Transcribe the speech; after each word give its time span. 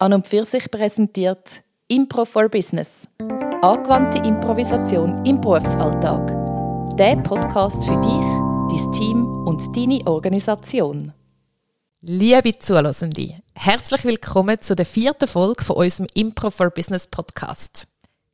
An 0.00 0.12
und 0.12 0.28
für 0.28 0.44
sich 0.44 0.70
präsentiert 0.70 1.64
Impro 1.88 2.24
for 2.24 2.48
Business. 2.48 3.02
Angewandte 3.62 4.18
Improvisation 4.18 5.24
im 5.26 5.40
Berufsalltag. 5.40 6.28
Der 6.96 7.16
Podcast 7.16 7.84
für 7.84 8.00
dich, 8.00 8.86
dein 8.86 8.92
Team 8.92 9.26
und 9.44 9.76
deine 9.76 10.06
Organisation. 10.06 11.12
Liebe 12.00 12.56
Zuhörende, 12.60 13.42
herzlich 13.56 14.04
willkommen 14.04 14.60
zu 14.60 14.76
der 14.76 14.86
vierten 14.86 15.26
Folge 15.26 15.64
von 15.64 15.74
unserem 15.74 16.06
Impro 16.14 16.52
for 16.52 16.70
Business 16.70 17.08
Podcast. 17.08 17.88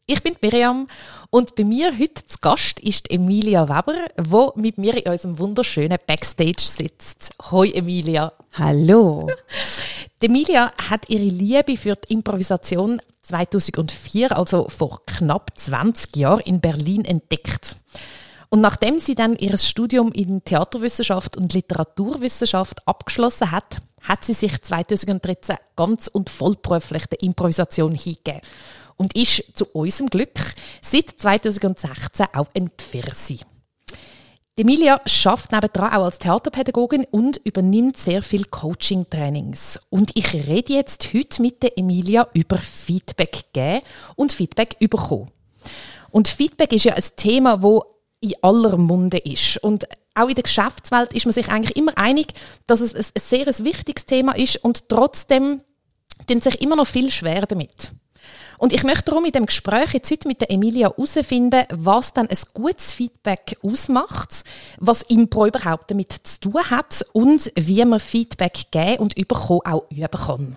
Ich 0.07 0.23
bin 0.23 0.37
Miriam 0.43 0.87
und 1.31 1.55
bei 1.55 1.65
mir 1.65 1.91
heute 1.99 2.27
zu 2.27 2.37
Gast 2.43 2.79
ist 2.79 3.11
Emilia 3.11 3.71
Weber, 3.71 4.05
wo 4.23 4.53
mit 4.55 4.77
mir 4.77 4.95
in 5.03 5.11
unserem 5.11 5.39
wunderschönen 5.39 5.97
Backstage 6.07 6.61
sitzt. 6.61 7.31
Hoi 7.51 7.71
Emilia. 7.71 8.31
Hallo. 8.53 9.31
Emilia 10.21 10.73
hat 10.91 11.09
ihre 11.09 11.25
Liebe 11.25 11.79
für 11.79 11.97
die 11.97 12.13
Improvisation 12.13 13.01
2004, 13.23 14.37
also 14.37 14.69
vor 14.69 15.01
knapp 15.07 15.53
20 15.59 16.17
Jahren, 16.17 16.41
in 16.41 16.61
Berlin 16.61 17.07
entdeckt. 17.07 17.77
Und 18.51 18.61
nachdem 18.61 18.99
sie 18.99 19.15
dann 19.15 19.37
ihr 19.37 19.57
Studium 19.57 20.13
in 20.13 20.45
Theaterwissenschaft 20.45 21.39
und 21.39 21.55
Literaturwissenschaft 21.55 22.87
abgeschlossen 22.87 23.51
hat, 23.51 23.79
hat 24.03 24.23
sie 24.23 24.35
sich 24.35 24.61
2013 24.61 25.57
ganz 25.77 26.09
und 26.09 26.29
vollberuflich 26.29 27.07
der 27.07 27.23
Improvisation 27.23 27.95
hingegeben 27.95 28.43
und 28.97 29.17
ist 29.17 29.57
zu 29.57 29.67
unserem 29.67 30.09
Glück 30.09 30.39
seit 30.83 31.11
2016 31.11 32.27
auch 32.33 32.49
ein 32.55 32.71
Pfirsi. 32.71 33.41
Emilia 34.57 35.01
schafft 35.07 35.51
nebenan 35.51 35.93
auch 35.93 36.05
als 36.05 36.21
Theaterpädagogin 36.21 37.07
und 37.11 37.39
übernimmt 37.39 37.97
sehr 37.97 38.23
viel 38.23 38.45
Coaching-Trainings. 38.45 39.81
Und 39.91 40.13
ich 40.15 40.33
rede 40.33 40.75
jetzt 40.75 41.13
heute 41.13 41.43
mit 41.43 41.61
der 41.65 41.77
Emilia 41.77 42.29
über 42.35 42.59
Feedback 42.59 43.47
geben 43.53 43.81
und 44.15 44.33
Feedback 44.33 44.79
bekommen. 44.79 45.33
Und 46.13 46.29
Feedback 46.29 46.73
ist 46.73 46.85
ja 46.85 46.95
ein 46.95 47.03
Thema, 47.17 47.63
wo 47.63 47.83
in 48.21 48.35
aller 48.43 48.77
Munde 48.77 49.19
ist. 49.19 49.57
Und 49.59 49.89
auch 50.15 50.29
in 50.29 50.37
der 50.37 50.45
Geschäftswelt 50.45 51.13
ist 51.13 51.27
man 51.27 51.33
sich 51.33 51.49
eigentlich 51.49 51.77
immer 51.77 51.99
einig, 51.99 52.29
dass 52.69 52.81
es 52.81 52.95
ein 52.95 53.05
sehr 53.21 53.47
wichtiges 53.47 54.07
Thema 54.07 54.37
ist 54.37 54.59
und 54.59 54.89
trotzdem 54.89 55.63
tun 56.29 56.41
sich 56.41 56.63
immer 56.63 56.77
noch 56.77 56.87
viel 56.87 57.11
schwer 57.11 57.47
damit. 57.47 57.91
Und 58.65 58.73
ich 58.73 58.83
möchte 58.83 59.03
darum 59.03 59.27
in 59.27 59.33
dem 59.33 59.45
Gespräch 59.45 59.93
jetzt 59.93 60.11
heute 60.11 60.27
mit 60.27 60.41
der 60.41 60.51
Emilia 60.51 60.89
herausfinden, 60.89 61.65
was 61.71 62.15
dann 62.15 62.29
ein 62.29 62.39
gutes 62.55 62.95
Feedback 62.95 63.59
ausmacht, 63.63 64.43
was 64.79 65.03
Impro 65.03 65.45
überhaupt 65.45 65.91
damit 65.91 66.13
zu 66.13 66.41
tun 66.41 66.71
hat 66.71 67.05
und 67.13 67.53
wie 67.57 67.85
man 67.85 68.01
Feedback 68.01 68.69
geben 68.71 69.03
und 69.03 69.17
bekommen 69.17 69.61
auch 69.67 69.85
üben 69.91 70.09
kann. 70.09 70.55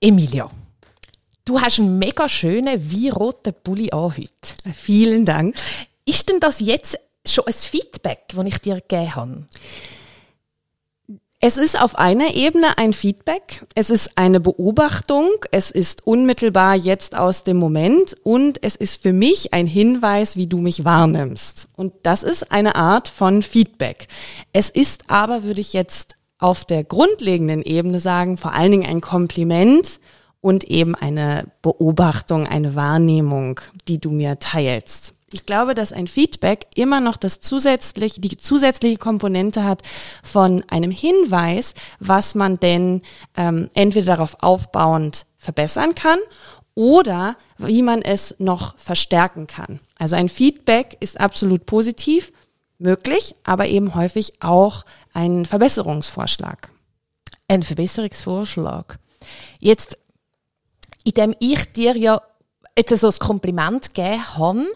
Emilia, 0.00 0.48
du 1.44 1.60
hast 1.60 1.80
einen 1.80 1.98
mega 1.98 2.28
schönen, 2.28 2.78
wie 2.88 3.08
roten 3.08 3.54
Pulli 3.64 3.90
an 3.90 4.16
heute. 4.16 4.72
Vielen 4.72 5.24
Dank. 5.24 5.56
Ist 6.04 6.28
denn 6.28 6.38
das 6.38 6.60
jetzt 6.60 6.96
schon 7.26 7.48
ein 7.48 7.54
Feedback, 7.54 8.28
das 8.32 8.46
ich 8.46 8.58
dir 8.58 8.76
gegeben 8.76 9.16
habe? 9.16 9.46
Es 11.40 11.56
ist 11.56 11.80
auf 11.80 11.96
einer 11.96 12.34
Ebene 12.34 12.78
ein 12.78 12.92
Feedback, 12.92 13.64
es 13.76 13.90
ist 13.90 14.18
eine 14.18 14.40
Beobachtung, 14.40 15.28
es 15.52 15.70
ist 15.70 16.04
unmittelbar 16.04 16.74
jetzt 16.74 17.16
aus 17.16 17.44
dem 17.44 17.58
Moment 17.58 18.16
und 18.24 18.60
es 18.64 18.74
ist 18.74 19.00
für 19.00 19.12
mich 19.12 19.54
ein 19.54 19.68
Hinweis, 19.68 20.34
wie 20.34 20.48
du 20.48 20.58
mich 20.58 20.84
wahrnimmst. 20.84 21.68
Und 21.76 21.92
das 22.02 22.24
ist 22.24 22.50
eine 22.50 22.74
Art 22.74 23.06
von 23.06 23.44
Feedback. 23.44 24.08
Es 24.52 24.68
ist 24.68 25.10
aber, 25.10 25.44
würde 25.44 25.60
ich 25.60 25.74
jetzt 25.74 26.16
auf 26.40 26.64
der 26.64 26.82
grundlegenden 26.82 27.62
Ebene 27.62 28.00
sagen, 28.00 28.36
vor 28.36 28.52
allen 28.52 28.72
Dingen 28.72 28.86
ein 28.86 29.00
Kompliment 29.00 30.00
und 30.40 30.64
eben 30.64 30.96
eine 30.96 31.52
Beobachtung, 31.62 32.48
eine 32.48 32.74
Wahrnehmung, 32.74 33.60
die 33.86 34.00
du 34.00 34.10
mir 34.10 34.40
teilst. 34.40 35.14
Ich 35.30 35.44
glaube, 35.44 35.74
dass 35.74 35.92
ein 35.92 36.06
Feedback 36.06 36.66
immer 36.74 37.00
noch 37.00 37.18
das 37.18 37.40
zusätzlich, 37.40 38.14
die 38.18 38.36
zusätzliche 38.36 38.96
Komponente 38.96 39.64
hat 39.64 39.82
von 40.22 40.64
einem 40.68 40.90
Hinweis, 40.90 41.74
was 42.00 42.34
man 42.34 42.58
denn 42.58 43.02
ähm, 43.36 43.68
entweder 43.74 44.16
darauf 44.16 44.36
aufbauend 44.40 45.26
verbessern 45.36 45.94
kann 45.94 46.18
oder 46.74 47.36
wie 47.58 47.82
man 47.82 48.00
es 48.00 48.36
noch 48.38 48.78
verstärken 48.78 49.46
kann. 49.46 49.80
Also 49.98 50.16
ein 50.16 50.30
Feedback 50.30 50.96
ist 51.00 51.20
absolut 51.20 51.66
positiv 51.66 52.32
möglich, 52.78 53.34
aber 53.44 53.66
eben 53.66 53.94
häufig 53.94 54.34
auch 54.40 54.84
ein 55.12 55.44
Verbesserungsvorschlag. 55.44 56.70
Ein 57.48 57.64
Verbesserungsvorschlag. 57.64 58.98
Jetzt, 59.58 59.98
indem 61.04 61.34
ich 61.40 61.72
dir 61.72 61.96
ja 61.96 62.22
jetzt 62.78 62.96
so 62.96 63.08
ein 63.08 63.18
Kompliment 63.18 63.94
gegeben 63.94 64.22
habe, 64.36 64.66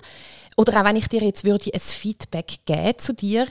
oder 0.63 0.81
auch 0.81 0.85
wenn 0.85 0.97
ich 0.97 1.09
dir 1.09 1.23
jetzt 1.23 1.45
würde 1.45 1.71
ein 1.73 1.81
Feedback 1.81 2.61
geben 2.65 2.99
zu 2.99 3.13
dir, 3.13 3.47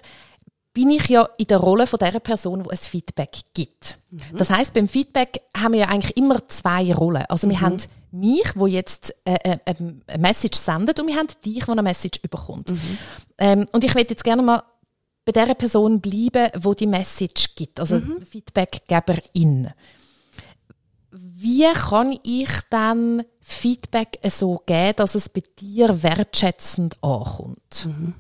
bin 0.73 0.89
ich 0.89 1.07
ja 1.07 1.27
in 1.38 1.47
der 1.47 1.57
Rolle 1.57 1.85
von 1.85 1.99
der 1.99 2.19
Person, 2.19 2.63
die 2.63 2.69
ein 2.69 2.77
Feedback 2.77 3.31
gibt. 3.53 3.97
Mhm. 4.09 4.38
Das 4.38 4.49
heißt, 4.49 4.73
beim 4.73 4.88
Feedback 4.88 5.41
haben 5.55 5.73
wir 5.73 5.81
ja 5.81 5.88
eigentlich 5.89 6.16
immer 6.16 6.47
zwei 6.47 6.94
Rollen. 6.94 7.25
Also 7.27 7.49
wir 7.49 7.57
mhm. 7.57 7.61
haben 7.61 7.77
mich, 8.11 8.53
wo 8.55 8.67
jetzt 8.67 9.13
äh, 9.25 9.35
äh, 9.44 9.57
ähm, 9.66 10.01
eine 10.07 10.22
Message 10.22 10.57
sendet, 10.57 10.99
und 10.99 11.07
wir 11.07 11.16
haben 11.16 11.27
dich, 11.45 11.67
wo 11.67 11.73
eine 11.73 11.83
Message 11.83 12.19
überkommt. 12.23 12.72
Mhm. 12.72 12.97
Ähm, 13.38 13.67
und 13.72 13.83
ich 13.83 13.93
möchte 13.93 14.13
jetzt 14.13 14.23
gerne 14.23 14.41
mal 14.41 14.63
bei 15.25 15.31
der 15.31 15.53
Person 15.53 15.99
bleiben, 15.99 16.49
wo 16.59 16.73
die 16.73 16.88
Message 16.88 17.55
gibt, 17.55 17.79
also 17.79 17.95
mhm. 17.97 18.25
Feedbackgeberin. 18.25 19.72
Wie 21.11 21.72
kann 21.73 22.17
ich 22.23 22.49
dann 22.69 23.23
Feedback 23.41 24.19
so 24.29 24.61
geben, 24.66 24.95
dass 24.95 25.16
es 25.16 25.29
bei 25.29 25.44
dir 25.59 26.03
wertschätzend 26.03 26.97
ankommt? 27.01 27.85
Mhm. 27.85 28.13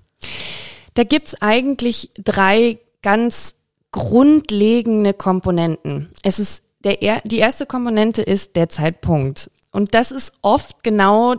Da 0.93 1.03
gibt's 1.03 1.41
eigentlich 1.41 2.11
drei 2.15 2.79
ganz 3.01 3.55
grundlegende 3.91 5.13
Komponenten. 5.13 6.09
Es 6.23 6.39
ist 6.39 6.63
der, 6.83 7.21
die 7.23 7.37
erste 7.37 7.65
Komponente 7.65 8.21
ist 8.21 8.55
der 8.55 8.69
Zeitpunkt. 8.69 9.51
Und 9.71 9.93
das 9.93 10.11
ist 10.11 10.33
oft 10.41 10.83
genau 10.83 11.35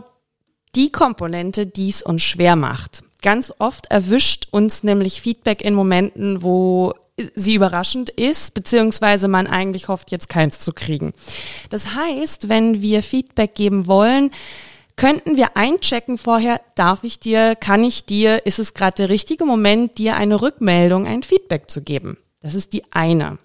die 0.75 0.91
Komponente, 0.91 1.67
die 1.67 1.89
es 1.89 2.01
uns 2.01 2.23
schwer 2.23 2.55
macht. 2.55 3.03
Ganz 3.21 3.53
oft 3.59 3.85
erwischt 3.87 4.47
uns 4.51 4.83
nämlich 4.83 5.21
Feedback 5.21 5.61
in 5.61 5.73
Momenten, 5.73 6.43
wo 6.43 6.93
sie 7.35 7.55
überraschend 7.55 8.09
ist, 8.09 8.53
beziehungsweise 8.53 9.27
man 9.27 9.47
eigentlich 9.47 9.87
hofft, 9.87 10.11
jetzt 10.11 10.29
keins 10.29 10.59
zu 10.59 10.73
kriegen. 10.73 11.13
Das 11.69 11.93
heißt, 11.93 12.49
wenn 12.49 12.81
wir 12.81 13.03
Feedback 13.03 13.55
geben 13.55 13.87
wollen, 13.87 14.31
könnten 14.95 15.37
wir 15.37 15.57
einchecken 15.57 16.17
vorher, 16.17 16.61
darf 16.75 17.03
ich 17.03 17.19
dir, 17.19 17.55
kann 17.55 17.83
ich 17.83 18.05
dir, 18.05 18.45
ist 18.45 18.59
es 18.59 18.73
gerade 18.73 18.95
der 18.95 19.09
richtige 19.09 19.45
Moment, 19.45 19.97
dir 19.97 20.15
eine 20.15 20.41
Rückmeldung, 20.41 21.07
ein 21.07 21.23
Feedback 21.23 21.69
zu 21.69 21.81
geben. 21.81 22.17
Das 22.41 22.55
ist 22.55 22.73
die 22.73 22.83
eine 22.91 23.37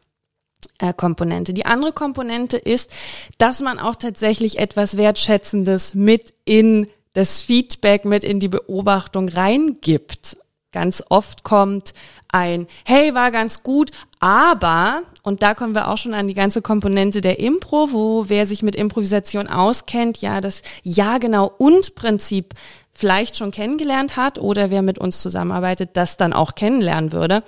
äh, 0.79 0.93
Komponente. 0.93 1.55
Die 1.55 1.67
andere 1.67 1.93
Komponente 1.93 2.57
ist, 2.57 2.91
dass 3.39 3.61
man 3.61 3.79
auch 3.79 3.97
tatsächlich 3.97 4.59
etwas 4.59 4.97
Wertschätzendes 4.97 5.95
mit 5.95 6.35
in 6.45 6.89
das 7.15 7.41
Feedback, 7.41 8.05
mit 8.05 8.25
in 8.25 8.41
die 8.41 8.49
Beobachtung 8.49 9.29
reingibt. 9.29 10.37
Ganz 10.73 11.03
oft 11.09 11.45
kommt 11.45 11.95
ein 12.29 12.67
Hey, 12.85 13.15
war 13.15 13.31
ganz 13.31 13.63
gut, 13.63 13.91
aber, 14.21 15.03
und 15.23 15.43
da 15.43 15.55
kommen 15.55 15.75
wir 15.75 15.89
auch 15.89 15.99
schon 15.99 16.15
an 16.15 16.29
die 16.29 16.35
ganze 16.35 16.63
Komponente 16.63 17.21
der 17.21 17.39
Impro, 17.39 17.89
wo 17.93 18.25
wer 18.29 18.47
sich 18.47 18.63
mit 18.63 18.77
Improvisation 18.77 19.47
auskennt, 19.49 20.19
ja 20.19 20.41
das 20.41 20.63
Ja 20.83 21.19
genau 21.19 21.53
und 21.59 21.95
Prinzip 21.95 22.55
vielleicht 22.93 23.37
schon 23.37 23.51
kennengelernt 23.51 24.17
hat 24.17 24.39
oder 24.39 24.71
wer 24.71 24.83
mit 24.83 24.99
uns 24.99 25.23
zusammenarbeitet, 25.23 25.91
das 25.95 26.17
dann 26.17 26.33
auch 26.33 26.55
kennenlernen 26.55 27.13
würde. 27.13 27.43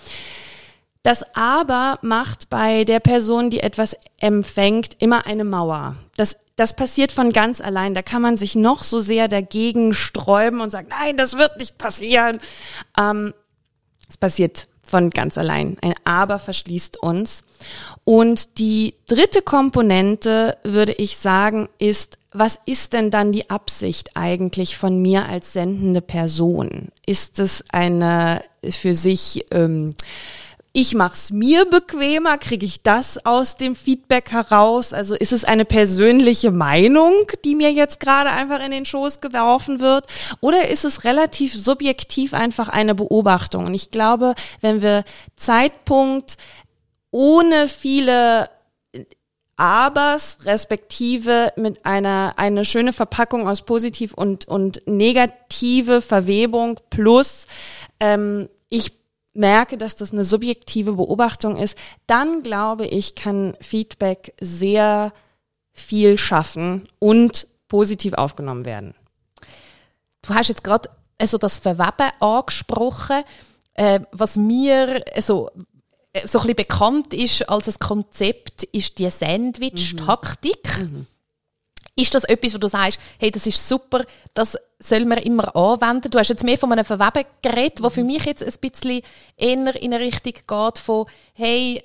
Das 1.02 1.34
Aber 1.34 1.98
macht 2.02 2.50
bei 2.50 2.84
der 2.84 3.00
Person, 3.00 3.50
die 3.50 3.60
etwas 3.60 3.96
empfängt, 4.20 4.96
immer 4.98 5.26
eine 5.26 5.44
Mauer. 5.44 5.96
Das 6.16 6.38
das 6.60 6.76
passiert 6.76 7.10
von 7.10 7.32
ganz 7.32 7.62
allein. 7.62 7.94
Da 7.94 8.02
kann 8.02 8.20
man 8.20 8.36
sich 8.36 8.54
noch 8.54 8.84
so 8.84 9.00
sehr 9.00 9.28
dagegen 9.28 9.94
sträuben 9.94 10.60
und 10.60 10.70
sagen, 10.70 10.88
nein, 10.90 11.16
das 11.16 11.38
wird 11.38 11.58
nicht 11.58 11.78
passieren. 11.78 12.38
Ähm, 12.98 13.32
es 14.10 14.18
passiert 14.18 14.68
von 14.90 15.10
ganz 15.10 15.38
allein. 15.38 15.76
Ein 15.80 15.94
Aber 16.04 16.38
verschließt 16.38 17.02
uns. 17.02 17.42
Und 18.04 18.58
die 18.58 18.94
dritte 19.06 19.42
Komponente, 19.42 20.58
würde 20.62 20.92
ich 20.92 21.16
sagen, 21.16 21.68
ist, 21.78 22.18
was 22.32 22.60
ist 22.66 22.92
denn 22.92 23.10
dann 23.10 23.32
die 23.32 23.50
Absicht 23.50 24.10
eigentlich 24.16 24.76
von 24.76 25.00
mir 25.00 25.26
als 25.26 25.52
sendende 25.52 26.00
Person? 26.00 26.88
Ist 27.06 27.38
es 27.38 27.64
eine 27.70 28.42
für 28.68 28.94
sich 28.94 29.46
ähm, 29.50 29.94
ich 30.72 30.94
mache 30.94 31.14
es 31.14 31.32
mir 31.32 31.64
bequemer, 31.64 32.38
kriege 32.38 32.64
ich 32.64 32.82
das 32.82 33.24
aus 33.26 33.56
dem 33.56 33.74
Feedback 33.74 34.30
heraus? 34.30 34.92
Also 34.92 35.16
ist 35.16 35.32
es 35.32 35.44
eine 35.44 35.64
persönliche 35.64 36.52
Meinung, 36.52 37.12
die 37.44 37.56
mir 37.56 37.72
jetzt 37.72 37.98
gerade 37.98 38.30
einfach 38.30 38.60
in 38.64 38.70
den 38.70 38.84
Schoß 38.84 39.20
geworfen 39.20 39.80
wird? 39.80 40.06
Oder 40.40 40.68
ist 40.68 40.84
es 40.84 41.02
relativ 41.02 41.52
subjektiv 41.54 42.34
einfach 42.34 42.68
eine 42.68 42.94
Beobachtung? 42.94 43.66
Und 43.66 43.74
ich 43.74 43.90
glaube, 43.90 44.34
wenn 44.60 44.80
wir 44.80 45.04
Zeitpunkt 45.34 46.36
ohne 47.10 47.66
viele 47.66 48.48
Abers, 49.56 50.38
respektive 50.44 51.52
mit 51.56 51.84
einer 51.84 52.34
eine 52.36 52.64
schöne 52.64 52.92
Verpackung 52.92 53.48
aus 53.48 53.62
positiv 53.62 54.14
und, 54.14 54.46
und 54.46 54.82
negative 54.86 56.00
Verwebung 56.00 56.78
plus 56.90 57.46
ähm, 57.98 58.48
ich 58.70 58.99
merke, 59.32 59.78
dass 59.78 59.96
das 59.96 60.12
eine 60.12 60.24
subjektive 60.24 60.94
Beobachtung 60.94 61.56
ist, 61.56 61.76
dann 62.06 62.42
glaube 62.42 62.86
ich, 62.86 63.14
kann 63.14 63.56
Feedback 63.60 64.34
sehr 64.40 65.12
viel 65.72 66.18
schaffen 66.18 66.88
und 66.98 67.46
positiv 67.68 68.14
aufgenommen 68.14 68.64
werden. 68.64 68.94
Du 70.22 70.34
hast 70.34 70.48
jetzt 70.48 70.64
gerade 70.64 70.90
also 71.18 71.38
das 71.38 71.58
Verweben 71.58 72.10
angesprochen, 72.20 73.22
äh, 73.74 74.00
was 74.10 74.36
mir 74.36 75.04
also, 75.14 75.50
äh, 76.12 76.26
so 76.26 76.38
ein 76.38 76.46
bisschen 76.46 76.56
bekannt 76.56 77.14
ist 77.14 77.48
als 77.48 77.68
ein 77.68 77.78
Konzept, 77.78 78.64
ist 78.64 78.98
die 78.98 79.08
Sandwich-Taktik. 79.08 80.80
Mhm. 80.80 81.06
Ist 81.96 82.14
das 82.14 82.24
etwas, 82.24 82.54
wo 82.54 82.58
du 82.58 82.68
sagst, 82.68 82.98
hey, 83.18 83.30
das 83.30 83.46
ist 83.46 83.68
super, 83.68 84.04
das 84.34 84.56
soll 84.78 85.04
man 85.04 85.18
immer 85.18 85.54
anwenden? 85.54 86.10
Du 86.10 86.18
hast 86.18 86.28
jetzt 86.28 86.44
mehr 86.44 86.58
von 86.58 86.72
einem 86.72 86.84
Verweben 86.84 87.26
geredet, 87.42 87.80
mhm. 87.80 87.90
für 87.90 88.04
mich 88.04 88.24
jetzt 88.24 88.42
ein 88.42 88.70
bisschen 88.70 89.02
eher 89.36 89.82
in 89.82 89.94
eine 89.94 90.00
Richtung 90.00 90.32
geht 90.32 90.78
von, 90.78 91.06
hey, 91.34 91.82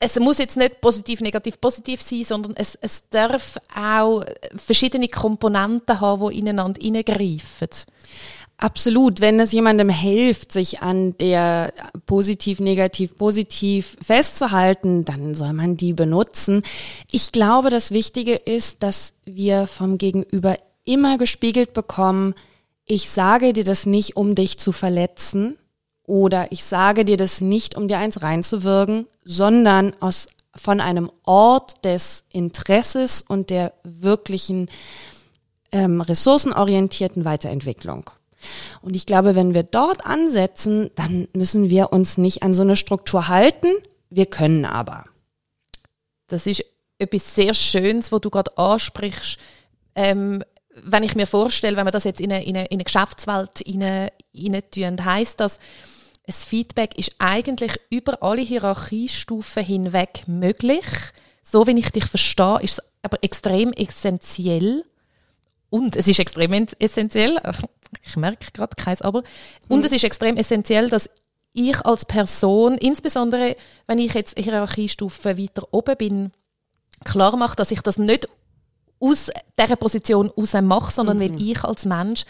es 0.00 0.18
muss 0.20 0.38
jetzt 0.38 0.56
nicht 0.56 0.80
positiv, 0.80 1.20
negativ, 1.20 1.60
positiv 1.60 2.00
sein, 2.00 2.22
sondern 2.22 2.54
es, 2.56 2.76
es 2.80 3.08
darf 3.08 3.58
auch 3.74 4.24
verschiedene 4.56 5.08
Komponenten 5.08 6.00
haben, 6.00 6.30
die 6.30 6.38
ineinander 6.38 6.80
hineingreifen. 6.80 7.68
Absolut, 8.60 9.20
wenn 9.20 9.38
es 9.38 9.52
jemandem 9.52 9.88
hilft, 9.88 10.50
sich 10.50 10.82
an 10.82 11.16
der 11.18 11.72
positiv, 12.06 12.58
negativ, 12.58 13.16
positiv 13.16 13.96
festzuhalten, 14.04 15.04
dann 15.04 15.34
soll 15.34 15.52
man 15.52 15.76
die 15.76 15.92
benutzen. 15.92 16.64
Ich 17.08 17.30
glaube, 17.30 17.70
das 17.70 17.92
Wichtige 17.92 18.34
ist, 18.34 18.82
dass 18.82 19.14
wir 19.24 19.68
vom 19.68 19.96
Gegenüber 19.96 20.56
immer 20.84 21.18
gespiegelt 21.18 21.72
bekommen, 21.72 22.34
ich 22.84 23.10
sage 23.10 23.52
dir 23.52 23.62
das 23.62 23.86
nicht, 23.86 24.16
um 24.16 24.34
dich 24.34 24.58
zu 24.58 24.72
verletzen 24.72 25.56
oder 26.02 26.50
ich 26.50 26.64
sage 26.64 27.04
dir 27.04 27.16
das 27.16 27.40
nicht, 27.40 27.76
um 27.76 27.86
dir 27.86 27.98
eins 27.98 28.22
reinzuwirken, 28.22 29.06
sondern 29.24 29.94
aus, 30.00 30.26
von 30.56 30.80
einem 30.80 31.12
Ort 31.22 31.84
des 31.84 32.24
Interesses 32.30 33.22
und 33.22 33.50
der 33.50 33.72
wirklichen 33.84 34.68
ähm, 35.70 36.00
ressourcenorientierten 36.00 37.24
Weiterentwicklung. 37.24 38.10
Und 38.82 38.94
ich 38.96 39.06
glaube, 39.06 39.34
wenn 39.34 39.54
wir 39.54 39.62
dort 39.62 40.06
ansetzen, 40.06 40.90
dann 40.94 41.28
müssen 41.32 41.70
wir 41.70 41.92
uns 41.92 42.18
nicht 42.18 42.42
an 42.42 42.54
so 42.54 42.62
eine 42.62 42.76
Struktur 42.76 43.28
halten. 43.28 43.68
Wir 44.10 44.26
können 44.26 44.64
aber. 44.64 45.04
Das 46.28 46.46
ist 46.46 46.64
etwas 46.98 47.34
sehr 47.34 47.54
Schönes, 47.54 48.12
wo 48.12 48.18
du 48.18 48.30
gerade 48.30 48.56
ansprichst. 48.56 49.38
Ähm, 49.94 50.42
wenn 50.84 51.02
ich 51.02 51.16
mir 51.16 51.26
vorstelle, 51.26 51.76
wenn 51.76 51.86
wir 51.86 51.90
das 51.90 52.04
jetzt 52.04 52.20
in 52.20 52.32
eine, 52.32 52.44
in 52.44 52.56
eine, 52.56 52.66
in 52.66 52.76
eine 52.76 52.84
Geschäftswelt 52.84 53.64
rein, 53.66 54.10
rein 54.34 54.62
tun, 54.70 55.04
heisst 55.04 55.40
das, 55.40 55.58
ein 56.26 56.34
Feedback 56.34 56.98
ist 56.98 57.14
eigentlich 57.18 57.80
über 57.90 58.22
alle 58.22 58.42
Hierarchiestufen 58.42 59.64
hinweg 59.64 60.24
möglich. 60.26 60.84
So 61.42 61.66
wie 61.66 61.78
ich 61.78 61.90
dich 61.90 62.04
verstehe, 62.04 62.60
ist 62.60 62.78
es 62.78 62.84
aber 63.02 63.22
extrem 63.22 63.72
essentiell. 63.72 64.82
Und 65.70 65.96
es 65.96 66.06
ist 66.06 66.18
extrem 66.18 66.66
essentiell, 66.78 67.38
ich 68.02 68.16
merke 68.16 68.46
gerade 68.52 68.74
keins, 68.76 69.02
aber. 69.02 69.22
Und 69.68 69.84
es 69.84 69.92
ist 69.92 70.04
extrem 70.04 70.36
essentiell, 70.36 70.88
dass 70.88 71.10
ich 71.52 71.84
als 71.84 72.04
Person, 72.04 72.76
insbesondere 72.78 73.56
wenn 73.86 73.98
ich 73.98 74.14
jetzt 74.14 74.38
Hierarchiestufe 74.38 75.38
weiter 75.38 75.66
oben 75.72 75.96
bin, 75.96 76.32
klar 77.04 77.36
mache, 77.36 77.56
dass 77.56 77.70
ich 77.70 77.80
das 77.80 77.98
nicht 77.98 78.28
aus 79.00 79.30
dieser 79.58 79.76
Position 79.76 80.30
heraus 80.34 80.52
mache, 80.62 80.92
sondern 80.92 81.18
mhm. 81.18 81.22
weil 81.22 81.42
ich 81.42 81.64
als 81.64 81.84
Mensch 81.84 82.24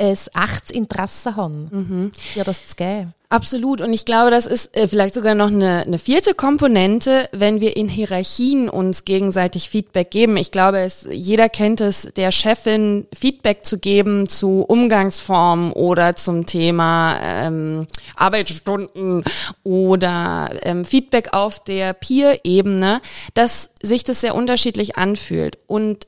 ein 0.00 0.06
echtes 0.08 0.70
Interesse 0.70 1.36
habe, 1.36 1.68
mhm. 1.70 2.10
dir 2.34 2.44
das 2.44 2.66
zu 2.66 2.76
geben. 2.76 3.14
Absolut. 3.30 3.82
Und 3.82 3.92
ich 3.92 4.06
glaube, 4.06 4.30
das 4.30 4.46
ist 4.46 4.74
äh, 4.74 4.88
vielleicht 4.88 5.12
sogar 5.12 5.34
noch 5.34 5.48
eine, 5.48 5.82
eine 5.82 5.98
vierte 5.98 6.32
Komponente, 6.32 7.28
wenn 7.32 7.60
wir 7.60 7.76
in 7.76 7.86
Hierarchien 7.86 8.70
uns 8.70 9.04
gegenseitig 9.04 9.68
Feedback 9.68 10.10
geben. 10.10 10.38
Ich 10.38 10.50
glaube, 10.50 10.78
es, 10.78 11.06
jeder 11.10 11.50
kennt 11.50 11.82
es, 11.82 12.08
der 12.16 12.32
Chefin 12.32 13.06
Feedback 13.12 13.66
zu 13.66 13.78
geben 13.78 14.30
zu 14.30 14.62
Umgangsformen 14.62 15.72
oder 15.72 16.14
zum 16.16 16.46
Thema 16.46 17.18
ähm, 17.22 17.86
Arbeitsstunden 18.16 19.24
oder 19.62 20.48
ähm, 20.62 20.86
Feedback 20.86 21.34
auf 21.34 21.62
der 21.62 21.92
Peer-Ebene, 21.92 23.02
dass 23.34 23.70
sich 23.82 24.04
das 24.04 24.22
sehr 24.22 24.34
unterschiedlich 24.34 24.96
anfühlt. 24.96 25.58
Und 25.66 26.06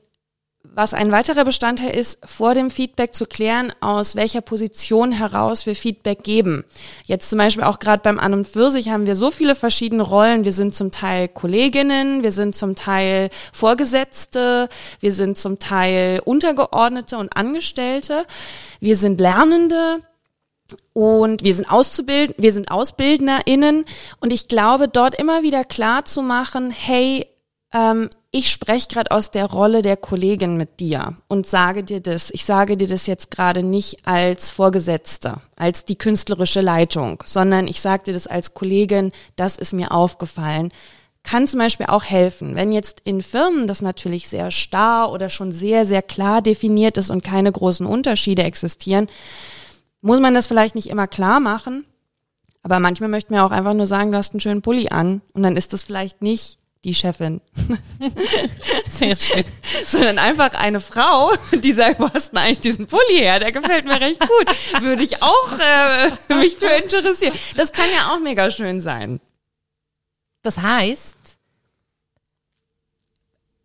was 0.73 0.93
ein 0.93 1.11
weiterer 1.11 1.43
Bestandteil 1.43 1.93
ist, 1.93 2.19
vor 2.23 2.53
dem 2.53 2.71
Feedback 2.71 3.13
zu 3.13 3.25
klären, 3.25 3.73
aus 3.81 4.15
welcher 4.15 4.39
Position 4.39 5.11
heraus 5.11 5.65
wir 5.65 5.75
Feedback 5.75 6.23
geben. 6.23 6.63
Jetzt 7.05 7.29
zum 7.29 7.39
Beispiel 7.39 7.65
auch 7.65 7.79
gerade 7.79 8.01
beim 8.01 8.17
An 8.17 8.33
und 8.33 8.47
für 8.47 8.71
sich 8.71 8.89
haben 8.89 9.05
wir 9.05 9.15
so 9.15 9.31
viele 9.31 9.55
verschiedene 9.55 10.03
Rollen. 10.03 10.45
Wir 10.45 10.53
sind 10.53 10.73
zum 10.73 10.91
Teil 10.91 11.27
Kolleginnen, 11.27 12.23
wir 12.23 12.31
sind 12.31 12.55
zum 12.55 12.75
Teil 12.75 13.29
Vorgesetzte, 13.51 14.69
wir 15.01 15.11
sind 15.11 15.37
zum 15.37 15.59
Teil 15.59 16.21
Untergeordnete 16.23 17.17
und 17.17 17.35
Angestellte, 17.35 18.25
wir 18.79 18.95
sind 18.95 19.19
Lernende, 19.19 19.99
und 20.93 21.43
wir 21.43 21.53
sind 21.53 21.69
auszubilden, 21.69 22.33
wir 22.37 22.53
sind 22.53 22.71
AusbildnerInnen 22.71 23.83
und 24.21 24.31
ich 24.31 24.47
glaube, 24.47 24.87
dort 24.87 25.15
immer 25.15 25.43
wieder 25.43 25.65
klar 25.65 26.05
zu 26.05 26.21
machen, 26.21 26.71
hey, 26.71 27.27
ähm, 27.73 28.09
ich 28.33 28.49
spreche 28.49 28.87
gerade 28.87 29.11
aus 29.11 29.31
der 29.31 29.45
Rolle 29.45 29.81
der 29.81 29.97
Kollegin 29.97 30.55
mit 30.55 30.79
dir 30.79 31.17
und 31.27 31.45
sage 31.45 31.83
dir 31.83 31.99
das. 31.99 32.31
Ich 32.31 32.45
sage 32.45 32.77
dir 32.77 32.87
das 32.87 33.05
jetzt 33.05 33.29
gerade 33.29 33.61
nicht 33.61 34.07
als 34.07 34.51
Vorgesetzte, 34.51 35.41
als 35.57 35.83
die 35.83 35.97
künstlerische 35.97 36.61
Leitung, 36.61 37.21
sondern 37.25 37.67
ich 37.67 37.81
sage 37.81 38.03
dir 38.03 38.13
das 38.13 38.27
als 38.27 38.53
Kollegin, 38.53 39.11
das 39.35 39.57
ist 39.57 39.73
mir 39.73 39.91
aufgefallen. 39.91 40.71
Kann 41.23 41.45
zum 41.45 41.59
Beispiel 41.59 41.87
auch 41.87 42.05
helfen, 42.05 42.55
wenn 42.55 42.71
jetzt 42.71 43.01
in 43.01 43.21
Firmen 43.21 43.67
das 43.67 43.81
natürlich 43.81 44.29
sehr 44.29 44.49
starr 44.49 45.11
oder 45.11 45.29
schon 45.29 45.51
sehr, 45.51 45.85
sehr 45.85 46.01
klar 46.01 46.41
definiert 46.41 46.97
ist 46.97 47.09
und 47.09 47.23
keine 47.23 47.51
großen 47.51 47.85
Unterschiede 47.85 48.43
existieren, 48.43 49.07
muss 49.99 50.21
man 50.21 50.33
das 50.33 50.47
vielleicht 50.47 50.73
nicht 50.73 50.87
immer 50.87 51.07
klar 51.07 51.41
machen. 51.41 51.85
Aber 52.63 52.79
manchmal 52.79 53.09
möchten 53.09 53.33
wir 53.33 53.43
auch 53.43 53.51
einfach 53.51 53.73
nur 53.73 53.85
sagen, 53.85 54.11
du 54.11 54.17
hast 54.17 54.33
einen 54.33 54.39
schönen 54.39 54.61
Pulli 54.61 54.87
an 54.89 55.21
und 55.33 55.43
dann 55.43 55.57
ist 55.57 55.73
das 55.73 55.83
vielleicht 55.83 56.21
nicht 56.21 56.60
die 56.83 56.95
Chefin. 56.95 57.41
Sehr 58.91 59.15
schön. 59.15 59.45
Sondern 59.85 60.17
einfach 60.17 60.53
eine 60.53 60.79
Frau, 60.79 61.31
die 61.51 61.71
sagt, 61.71 61.99
wo 61.99 62.09
hast 62.09 62.31
denn 62.31 62.39
eigentlich 62.39 62.59
diesen 62.61 62.87
Pulli 62.87 63.17
her? 63.17 63.39
Der 63.39 63.51
gefällt 63.51 63.85
mir 63.85 63.99
recht 63.99 64.19
gut. 64.19 64.81
Würde 64.81 65.03
ich 65.03 65.21
auch 65.21 65.51
äh, 65.59 66.35
mich 66.35 66.55
für 66.55 66.67
interessieren. 66.67 67.33
Das 67.55 67.71
kann 67.71 67.85
ja 67.93 68.11
auch 68.11 68.19
mega 68.19 68.49
schön 68.49 68.81
sein. 68.81 69.19
Das 70.41 70.57
heißt, 70.57 71.17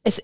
es, 0.04 0.22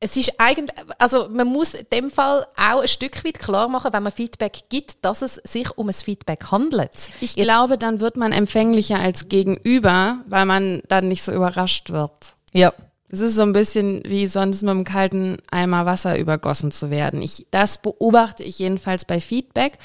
es 0.00 0.16
ist 0.16 0.32
eigentlich, 0.38 0.78
also 0.98 1.28
man 1.28 1.48
muss 1.48 1.74
in 1.74 1.86
dem 1.92 2.10
Fall 2.10 2.46
auch 2.56 2.82
ein 2.82 2.88
Stück 2.88 3.24
weit 3.24 3.38
klar 3.38 3.68
machen, 3.68 3.92
wenn 3.92 4.02
man 4.04 4.12
Feedback 4.12 4.62
gibt, 4.68 5.04
dass 5.04 5.22
es 5.22 5.34
sich 5.44 5.76
um 5.76 5.88
ein 5.88 5.92
Feedback 5.92 6.52
handelt. 6.52 7.10
Ich 7.20 7.34
Jetzt, 7.34 7.44
glaube, 7.44 7.78
dann 7.78 7.98
wird 7.98 8.16
man 8.16 8.32
empfänglicher 8.32 9.00
als 9.00 9.28
Gegenüber, 9.28 10.20
weil 10.26 10.46
man 10.46 10.82
dann 10.86 11.08
nicht 11.08 11.22
so 11.22 11.32
überrascht 11.32 11.90
wird. 11.90 12.12
Ja. 12.52 12.72
Es 13.10 13.20
ist 13.20 13.36
so 13.36 13.42
ein 13.42 13.52
bisschen 13.52 14.02
wie 14.04 14.26
sonst 14.26 14.62
mit 14.62 14.70
einem 14.70 14.84
kalten 14.84 15.38
Eimer 15.50 15.86
Wasser 15.86 16.18
übergossen 16.18 16.70
zu 16.70 16.90
werden. 16.90 17.22
Ich, 17.22 17.46
das 17.50 17.78
beobachte 17.78 18.44
ich 18.44 18.58
jedenfalls 18.58 19.04
bei 19.04 19.20
Feedback 19.20 19.78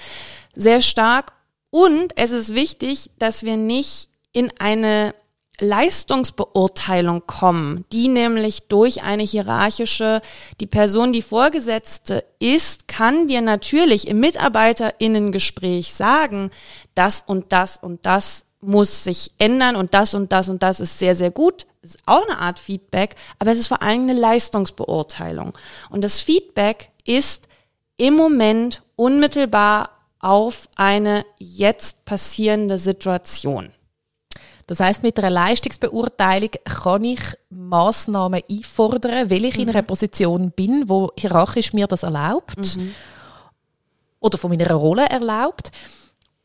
sehr 0.56 0.82
stark. 0.82 1.32
Und 1.72 2.14
es 2.18 2.32
ist 2.32 2.54
wichtig, 2.54 3.10
dass 3.18 3.44
wir 3.44 3.58
nicht 3.58 4.10
in 4.32 4.52
eine 4.60 5.16
Leistungsbeurteilung 5.60 7.28
kommen, 7.28 7.86
die 7.92 8.08
nämlich 8.08 8.68
durch 8.68 9.04
eine 9.04 9.24
hierarchische, 9.24 10.22
die 10.60 10.68
Person, 10.68 11.14
die 11.14 11.22
Vorgesetzte 11.22 12.26
ist, 12.40 12.88
kann 12.88 13.28
dir 13.28 13.42
natürlich 13.42 14.08
im 14.08 14.20
Mitarbeiterinnengespräch 14.20 15.94
sagen, 15.94 16.50
das 16.96 17.24
und 17.26 17.54
das 17.54 17.78
und 17.78 18.06
das 18.06 18.46
muss 18.62 19.04
sich 19.04 19.32
ändern 19.38 19.76
und 19.76 19.94
das 19.94 20.16
und 20.16 20.32
das 20.32 20.50
und 20.50 20.64
das 20.64 20.80
ist 20.80 20.98
sehr, 20.98 21.16
sehr 21.16 21.32
gut. 21.32 21.68
Ist 21.82 22.00
auch 22.06 22.26
eine 22.28 22.40
Art 22.40 22.60
Feedback, 22.60 23.16
aber 23.40 23.52
es 23.52 23.60
ist 23.60 23.68
vor 23.68 23.82
allem 23.82 24.04
eine 24.04 24.14
Leistungsbeurteilung. 24.14 25.58
Und 25.90 26.04
das 26.04 26.20
Feedback 26.20 26.90
ist 27.06 27.48
im 27.98 28.16
Moment 28.16 28.82
unmittelbar 28.96 29.90
auf 30.20 30.70
eine 30.76 31.26
jetzt 31.38 32.06
passierende 32.06 32.78
Situation. 32.78 33.72
Das 34.68 34.80
heißt, 34.80 35.04
mit 35.04 35.20
einer 35.20 35.30
Leistungsbeurteilung 35.30 36.52
kann 36.64 37.04
ich 37.04 37.20
Maßnahmen 37.50 38.42
einfordern, 38.50 39.30
weil 39.30 39.46
ich 39.46 39.56
mhm. 39.56 39.64
in 39.64 39.70
einer 39.70 39.82
Position 39.82 40.52
bin, 40.52 40.88
wo 40.88 41.12
hierarchisch 41.18 41.74
mir 41.74 41.88
das 41.88 42.04
erlaubt 42.04 42.78
mhm. 42.78 42.94
oder 44.20 44.38
von 44.38 44.52
meiner 44.52 44.74
Rolle 44.74 45.06
erlaubt. 45.06 45.72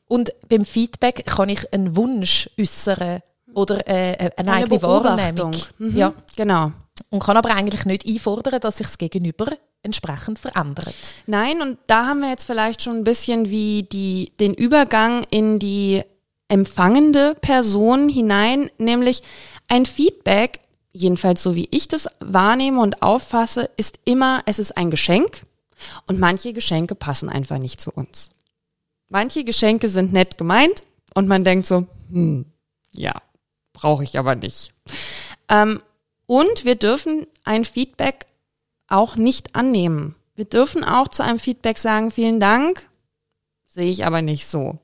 Und 0.09 0.33
beim 0.49 0.65
Feedback 0.65 1.27
kann 1.27 1.49
ich 1.49 1.73
einen 1.73 1.95
Wunsch 1.97 2.51
äußern 2.59 3.21
oder 3.55 3.87
äh, 3.87 4.13
äh 4.13 4.31
eine, 4.37 4.39
eine 4.39 4.53
eigene 4.53 4.83
Wahrnehmung. 4.83 5.55
Mhm. 5.79 5.97
Ja, 5.97 6.13
genau. 6.35 6.73
Und 7.11 7.23
kann 7.23 7.37
aber 7.37 7.55
eigentlich 7.55 7.85
nicht 7.85 8.07
einfordern, 8.07 8.61
dass 8.61 8.79
sich 8.79 8.87
das 8.87 8.99
Gegenüber 8.99 9.47
entsprechend 9.83 10.39
verändert. 10.39 10.95
Nein, 11.27 11.63
und 11.63 11.79
da 11.87 12.07
haben 12.07 12.21
wir 12.21 12.31
jetzt 12.31 12.47
vielleicht 12.47 12.83
schon 12.83 12.97
ein 12.97 13.05
bisschen 13.05 13.49
wie 13.49 13.85
die, 13.85 14.33
den 14.41 14.55
Übergang 14.55 15.25
in 15.31 15.59
die 15.59 16.03
empfangende 16.49 17.35
Person 17.35 18.09
hinein, 18.09 18.71
nämlich 18.79 19.23
ein 19.69 19.87
Feedback, 19.87 20.61
jedenfalls 20.93 21.43
so 21.43 21.55
wie 21.55 21.69
ich 21.71 21.89
das 21.89 22.09
wahrnehme 22.21 22.81
und 22.81 23.03
auffasse, 23.03 23.71
ist 23.77 24.01
immer, 24.05 24.43
es 24.47 24.59
ist 24.59 24.77
ein 24.77 24.91
Geschenk 24.91 25.45
und 26.07 26.19
manche 26.19 26.53
Geschenke 26.53 26.95
passen 26.95 27.29
einfach 27.29 27.59
nicht 27.59 27.81
zu 27.81 27.93
uns. 27.93 28.31
Manche 29.09 29.45
Geschenke 29.45 29.89
sind 29.89 30.13
nett 30.13 30.39
gemeint 30.39 30.83
und 31.15 31.29
man 31.29 31.45
denkt 31.45 31.67
so, 31.67 31.87
hm, 32.11 32.47
ja, 32.93 33.23
brauche 33.73 34.03
ich 34.03 34.19
aber 34.19 34.35
nicht. 34.35 34.73
Ähm, 35.49 35.83
und 36.27 36.65
wir 36.65 36.75
dürfen 36.75 37.27
ein 37.45 37.65
Feedback 37.65 38.27
auch 38.89 39.17
nicht 39.17 39.55
annehmen. 39.55 40.15
Wir 40.35 40.45
dürfen 40.45 40.85
auch 40.85 41.09
zu 41.09 41.23
einem 41.23 41.39
Feedback 41.39 41.79
sagen, 41.79 42.11
vielen 42.11 42.41
Dank, 42.41 42.89
sehe 43.67 43.91
ich 43.91 44.05
aber 44.05 44.23
nicht 44.23 44.47
so. 44.47 44.79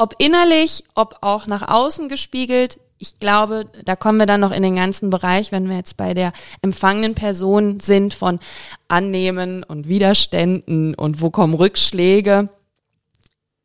Ob 0.00 0.14
innerlich, 0.16 0.84
ob 0.94 1.18
auch 1.20 1.46
nach 1.46 1.68
außen 1.68 2.08
gespiegelt, 2.08 2.80
ich 2.96 3.18
glaube, 3.18 3.66
da 3.84 3.96
kommen 3.96 4.16
wir 4.16 4.24
dann 4.24 4.40
noch 4.40 4.50
in 4.50 4.62
den 4.62 4.74
ganzen 4.74 5.10
Bereich, 5.10 5.52
wenn 5.52 5.68
wir 5.68 5.76
jetzt 5.76 5.98
bei 5.98 6.14
der 6.14 6.32
empfangenen 6.62 7.14
Person 7.14 7.80
sind 7.80 8.14
von 8.14 8.40
Annehmen 8.88 9.62
und 9.62 9.88
Widerständen 9.88 10.94
und 10.94 11.20
wo 11.20 11.28
kommen 11.28 11.52
Rückschläge. 11.52 12.48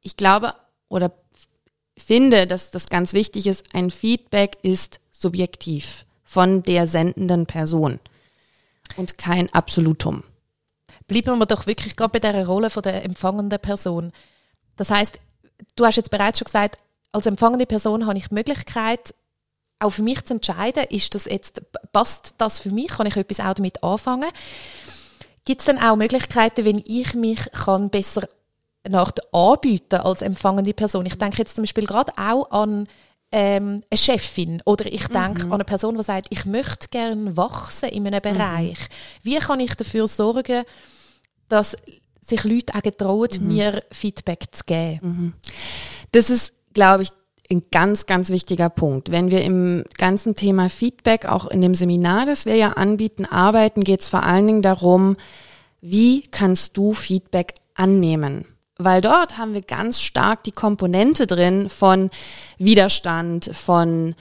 Ich 0.01 0.17
glaube 0.17 0.55
oder 0.89 1.13
finde, 1.97 2.47
dass 2.47 2.69
das 2.69 2.89
ganz 2.89 3.13
wichtig 3.13 3.47
ist, 3.47 3.73
ein 3.73 3.89
Feedback 3.89 4.57
ist 4.61 4.99
subjektiv 5.11 6.05
von 6.25 6.63
der 6.63 6.85
sendenden 6.85 7.45
Person 7.45 8.01
und 8.97 9.17
kein 9.17 9.53
Absolutum. 9.53 10.25
Bleiben 11.07 11.39
wir 11.39 11.45
doch 11.45 11.65
wirklich 11.65 11.95
gerade 11.95 12.11
bei 12.11 12.19
der 12.19 12.45
Rolle 12.45 12.69
von 12.69 12.83
der 12.83 13.05
empfangenden 13.05 13.61
Person. 13.61 14.11
Das 14.75 14.91
heißt, 14.91 15.21
du 15.75 15.85
hast 15.85 15.95
jetzt 15.95 16.11
bereits 16.11 16.39
schon 16.39 16.45
gesagt, 16.45 16.77
als 17.11 17.25
empfangende 17.25 17.65
Person 17.65 18.05
habe 18.05 18.17
ich 18.17 18.27
die 18.27 18.33
Möglichkeit, 18.33 19.13
auch 19.79 19.91
für 19.91 20.03
mich 20.03 20.23
zu 20.25 20.35
entscheiden, 20.35 20.85
ist 20.89 21.15
das 21.15 21.25
jetzt, 21.25 21.61
passt 21.91 22.35
das 22.37 22.59
für 22.59 22.71
mich, 22.71 22.87
kann 22.87 23.07
ich 23.07 23.15
etwas 23.15 23.39
auch 23.39 23.53
damit 23.53 23.83
anfangen? 23.83 24.29
Gibt 25.45 25.61
es 25.61 25.67
dann 25.67 25.77
auch 25.77 25.95
Möglichkeiten, 25.95 26.65
wenn 26.65 26.83
ich 26.85 27.13
mich 27.13 27.39
kann 27.51 27.89
besser 27.89 28.27
nach 28.87 29.11
anbieten 29.31 30.01
als 30.01 30.21
empfangende 30.21 30.73
Person? 30.73 31.05
Ich 31.05 31.17
denke 31.17 31.37
jetzt 31.39 31.55
zum 31.55 31.63
Beispiel 31.63 31.85
gerade 31.85 32.11
auch 32.17 32.49
an 32.51 32.87
ähm, 33.31 33.83
eine 33.89 33.97
Chefin 33.97 34.61
oder 34.65 34.85
ich 34.85 35.07
denke 35.07 35.45
mhm. 35.45 35.51
an 35.51 35.53
eine 35.53 35.65
Person, 35.65 35.97
die 35.97 36.03
sagt, 36.03 36.27
ich 36.29 36.45
möchte 36.45 36.87
gerne 36.89 37.35
wachsen 37.37 37.89
in 37.89 38.07
einem 38.07 38.21
mhm. 38.23 38.37
Bereich. 38.37 38.79
Mhm. 38.79 39.23
Wie 39.23 39.35
kann 39.35 39.59
ich 39.59 39.75
dafür 39.75 40.07
sorgen, 40.07 40.63
dass 41.49 41.75
sich 42.29 42.43
Leute 42.43 42.75
auch 42.75 42.81
getrauen, 42.81 43.29
mhm. 43.39 43.47
mir 43.47 43.83
Feedback 43.91 44.45
zu 44.51 44.63
geben? 44.65 44.99
Mhm. 45.01 45.33
Das 46.11 46.29
ist, 46.29 46.53
glaube 46.73 47.03
ich, 47.03 47.11
ein 47.51 47.63
ganz, 47.71 48.07
ganz 48.07 48.29
wichtiger 48.29 48.69
Punkt. 48.69 49.11
Wenn 49.11 49.29
wir 49.29 49.43
im 49.43 49.83
ganzen 49.97 50.35
Thema 50.35 50.69
Feedback, 50.69 51.25
auch 51.25 51.45
in 51.45 51.61
dem 51.61 51.75
Seminar, 51.75 52.25
das 52.25 52.45
wir 52.45 52.55
ja 52.55 52.71
anbieten, 52.73 53.25
arbeiten, 53.25 53.83
geht 53.83 54.01
es 54.01 54.07
vor 54.07 54.23
allen 54.23 54.47
Dingen 54.47 54.61
darum, 54.61 55.15
wie 55.81 56.23
kannst 56.23 56.75
du 56.77 56.93
Feedback 56.93 57.53
annehmen? 57.75 58.45
weil 58.77 59.01
dort 59.01 59.37
haben 59.37 59.53
wir 59.53 59.61
ganz 59.61 60.01
stark 60.01 60.43
die 60.43 60.51
Komponente 60.51 61.27
drin 61.27 61.69
von 61.69 62.09
Widerstand, 62.57 63.51
von 63.53 64.15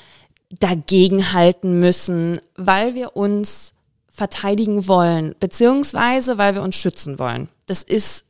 dagegenhalten 0.51 1.81
müssen, 1.81 2.41
weil 2.57 2.95
wir 2.95 3.17
uns 3.17 3.74
verteidigen 4.14 4.87
wollen, 4.87 5.35
beziehungsweise 5.40 6.38
weil 6.38 6.54
wir 6.54 6.62
uns 6.62 6.76
schützen 6.76 7.18
wollen. 7.18 7.49
Das 7.66 7.83
ist 7.83 8.25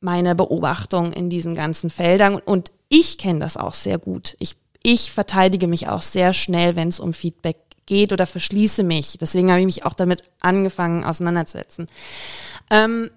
meine 0.00 0.34
Beobachtung 0.34 1.12
in 1.12 1.28
diesen 1.28 1.54
ganzen 1.54 1.90
Feldern 1.90 2.36
und 2.36 2.72
ich 2.88 3.18
kenne 3.18 3.40
das 3.40 3.58
auch 3.58 3.74
sehr 3.74 3.98
gut. 3.98 4.36
Ich, 4.38 4.56
ich 4.82 5.12
verteidige 5.12 5.66
mich 5.66 5.88
auch 5.88 6.00
sehr 6.00 6.32
schnell, 6.32 6.76
wenn 6.76 6.88
es 6.88 6.98
um 6.98 7.12
Feedback 7.12 7.58
geht 7.84 8.10
oder 8.10 8.24
verschließe 8.24 8.84
mich. 8.84 9.18
Deswegen 9.20 9.50
habe 9.50 9.60
ich 9.60 9.66
mich 9.66 9.84
auch 9.84 9.92
damit 9.92 10.22
angefangen 10.40 11.04
auseinanderzusetzen. 11.04 11.86
Ähm, 12.70 13.10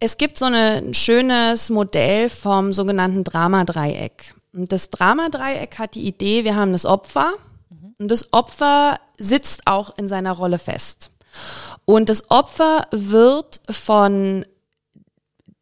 es 0.00 0.18
gibt 0.18 0.36
so 0.36 0.44
ein 0.44 0.92
schönes 0.92 1.70
Modell 1.70 2.28
vom 2.28 2.74
sogenannten 2.74 3.24
Dramadreieck. 3.24 4.34
Und 4.52 4.70
das 4.70 4.90
Dramadreieck 4.90 5.78
hat 5.78 5.94
die 5.94 6.06
Idee, 6.06 6.44
wir 6.44 6.56
haben 6.56 6.72
das 6.72 6.84
Opfer 6.84 7.32
mhm. 7.70 7.94
und 7.98 8.10
das 8.10 8.34
Opfer 8.34 9.00
sitzt 9.18 9.66
auch 9.66 9.96
in 9.96 10.08
seiner 10.08 10.32
Rolle 10.32 10.58
fest. 10.58 11.10
Und 11.84 12.08
das 12.08 12.30
Opfer 12.30 12.86
wird 12.90 13.60
von 13.70 14.44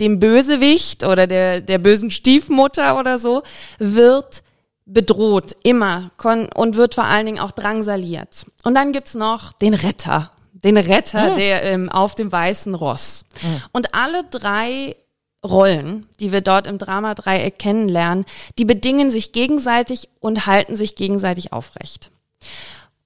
dem 0.01 0.19
Bösewicht 0.19 1.05
oder 1.05 1.27
der, 1.27 1.61
der 1.61 1.79
bösen 1.79 2.11
Stiefmutter 2.11 2.99
oder 2.99 3.19
so, 3.19 3.43
wird 3.79 4.43
bedroht, 4.87 5.57
immer, 5.63 6.11
und 6.55 6.77
wird 6.77 6.95
vor 6.95 7.05
allen 7.05 7.27
Dingen 7.27 7.41
auch 7.41 7.53
drangsaliert. 7.53 8.47
Und 8.65 8.75
dann 8.75 8.93
gibt's 8.93 9.15
noch 9.15 9.53
den 9.53 9.75
Retter 9.75 10.31
den 10.65 10.79
Retter, 10.79 11.33
mhm. 11.33 11.37
der 11.37 11.63
ähm, 11.65 11.89
auf 11.91 12.15
dem 12.15 12.33
weißen 12.33 12.75
Ross. 12.75 13.27
Mhm. 13.43 13.63
Und 13.73 13.95
alle 13.95 14.25
drei 14.25 14.97
Rollen, 15.45 16.09
die 16.21 16.33
wir 16.33 16.41
dort 16.41 16.67
im 16.67 16.79
Drama-Dreieck 16.79 17.59
kennenlernen, 17.59 18.25
die 18.59 18.65
bedingen 18.65 19.11
sich 19.11 19.33
gegenseitig 19.33 20.09
und 20.21 20.47
halten 20.47 20.77
sich 20.77 20.97
gegenseitig 20.97 21.53
aufrecht. 21.53 22.11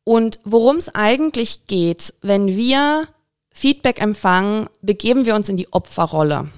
Und 0.09 0.41
worum 0.45 0.77
es 0.77 0.95
eigentlich 0.95 1.67
geht, 1.67 2.15
wenn 2.23 2.47
wir 2.47 3.09
Feedback 3.53 4.01
empfangen, 4.01 4.71
begeben 4.81 5.27
wir 5.27 5.35
uns 5.35 5.51
in 5.51 5.59
die 5.59 5.71
Opferrolle. 5.71 6.49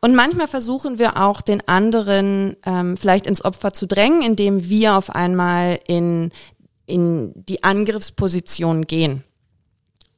Und 0.00 0.16
manchmal 0.16 0.48
versuchen 0.48 0.98
wir 0.98 1.16
auch 1.16 1.40
den 1.40 1.62
anderen 1.68 2.56
ähm, 2.66 2.96
vielleicht 2.96 3.28
ins 3.28 3.44
Opfer 3.44 3.72
zu 3.72 3.86
drängen, 3.86 4.22
indem 4.22 4.68
wir 4.68 4.96
auf 4.96 5.10
einmal 5.10 5.78
in, 5.86 6.32
in 6.86 7.32
die 7.36 7.62
Angriffsposition 7.62 8.88
gehen. 8.88 9.22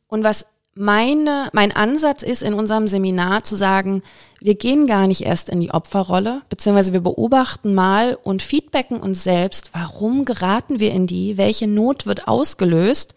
Und 0.07 0.25
was 0.25 0.47
meine, 0.75 1.51
mein 1.53 1.71
Ansatz 1.73 2.23
ist 2.23 2.43
in 2.43 2.55
unserem 2.55 2.89
Seminar 2.89 3.43
zu 3.43 3.57
sagen, 3.57 4.03
wir 4.41 4.55
gehen 4.55 4.87
gar 4.87 5.07
nicht 5.07 5.21
erst 5.21 5.51
in 5.51 5.61
die 5.61 5.71
Opferrolle, 5.71 6.43
beziehungsweise 6.49 6.95
wir 6.95 7.03
beobachten 7.03 7.75
mal 7.75 8.19
und 8.23 8.43
feedbacken 8.43 8.99
uns 8.99 9.23
selbst, 9.23 9.71
warum 9.75 10.25
geraten 10.25 10.81
wir 10.81 10.93
in 10.93 11.07
die, 11.07 11.37
welche 11.37 11.69
Not 11.69 12.07
wird 12.07 12.27
ausgelöst 12.27 13.15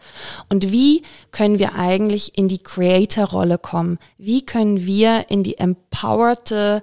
und 0.50 0.70
wie 0.70 1.02
können 1.30 1.58
wir 1.58 1.74
eigentlich 1.74 2.36
in 2.36 2.48
die 2.48 2.62
Creator-Rolle 2.62 3.58
kommen? 3.58 3.98
Wie 4.18 4.44
können 4.44 4.84
wir 4.84 5.30
in 5.30 5.42
die 5.42 5.56
empowerte, 5.56 6.82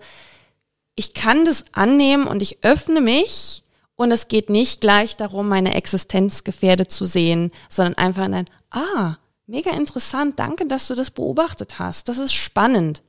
ich 0.95 1.13
kann 1.13 1.45
das 1.45 1.65
annehmen 1.71 2.25
und 2.25 2.41
ich 2.41 2.63
öffne 2.63 2.99
mich 2.99 3.63
und 3.95 4.11
es 4.11 4.27
geht 4.27 4.49
nicht 4.49 4.81
gleich 4.81 5.15
darum, 5.17 5.47
meine 5.47 5.75
Existenz 5.75 6.43
gefährdet 6.43 6.89
zu 6.89 7.05
sehen, 7.05 7.51
sondern 7.69 7.93
einfach 7.95 8.23
ein, 8.23 8.45
ah, 8.71 9.17
Mega 9.45 9.71
interessant, 9.71 10.39
danke, 10.39 10.65
dass 10.65 10.87
du 10.87 10.95
das 10.95 11.11
beobachtet 11.11 11.79
hast. 11.79 12.07
Das 12.07 12.17
ist 12.17 12.33
spannend. 12.33 13.01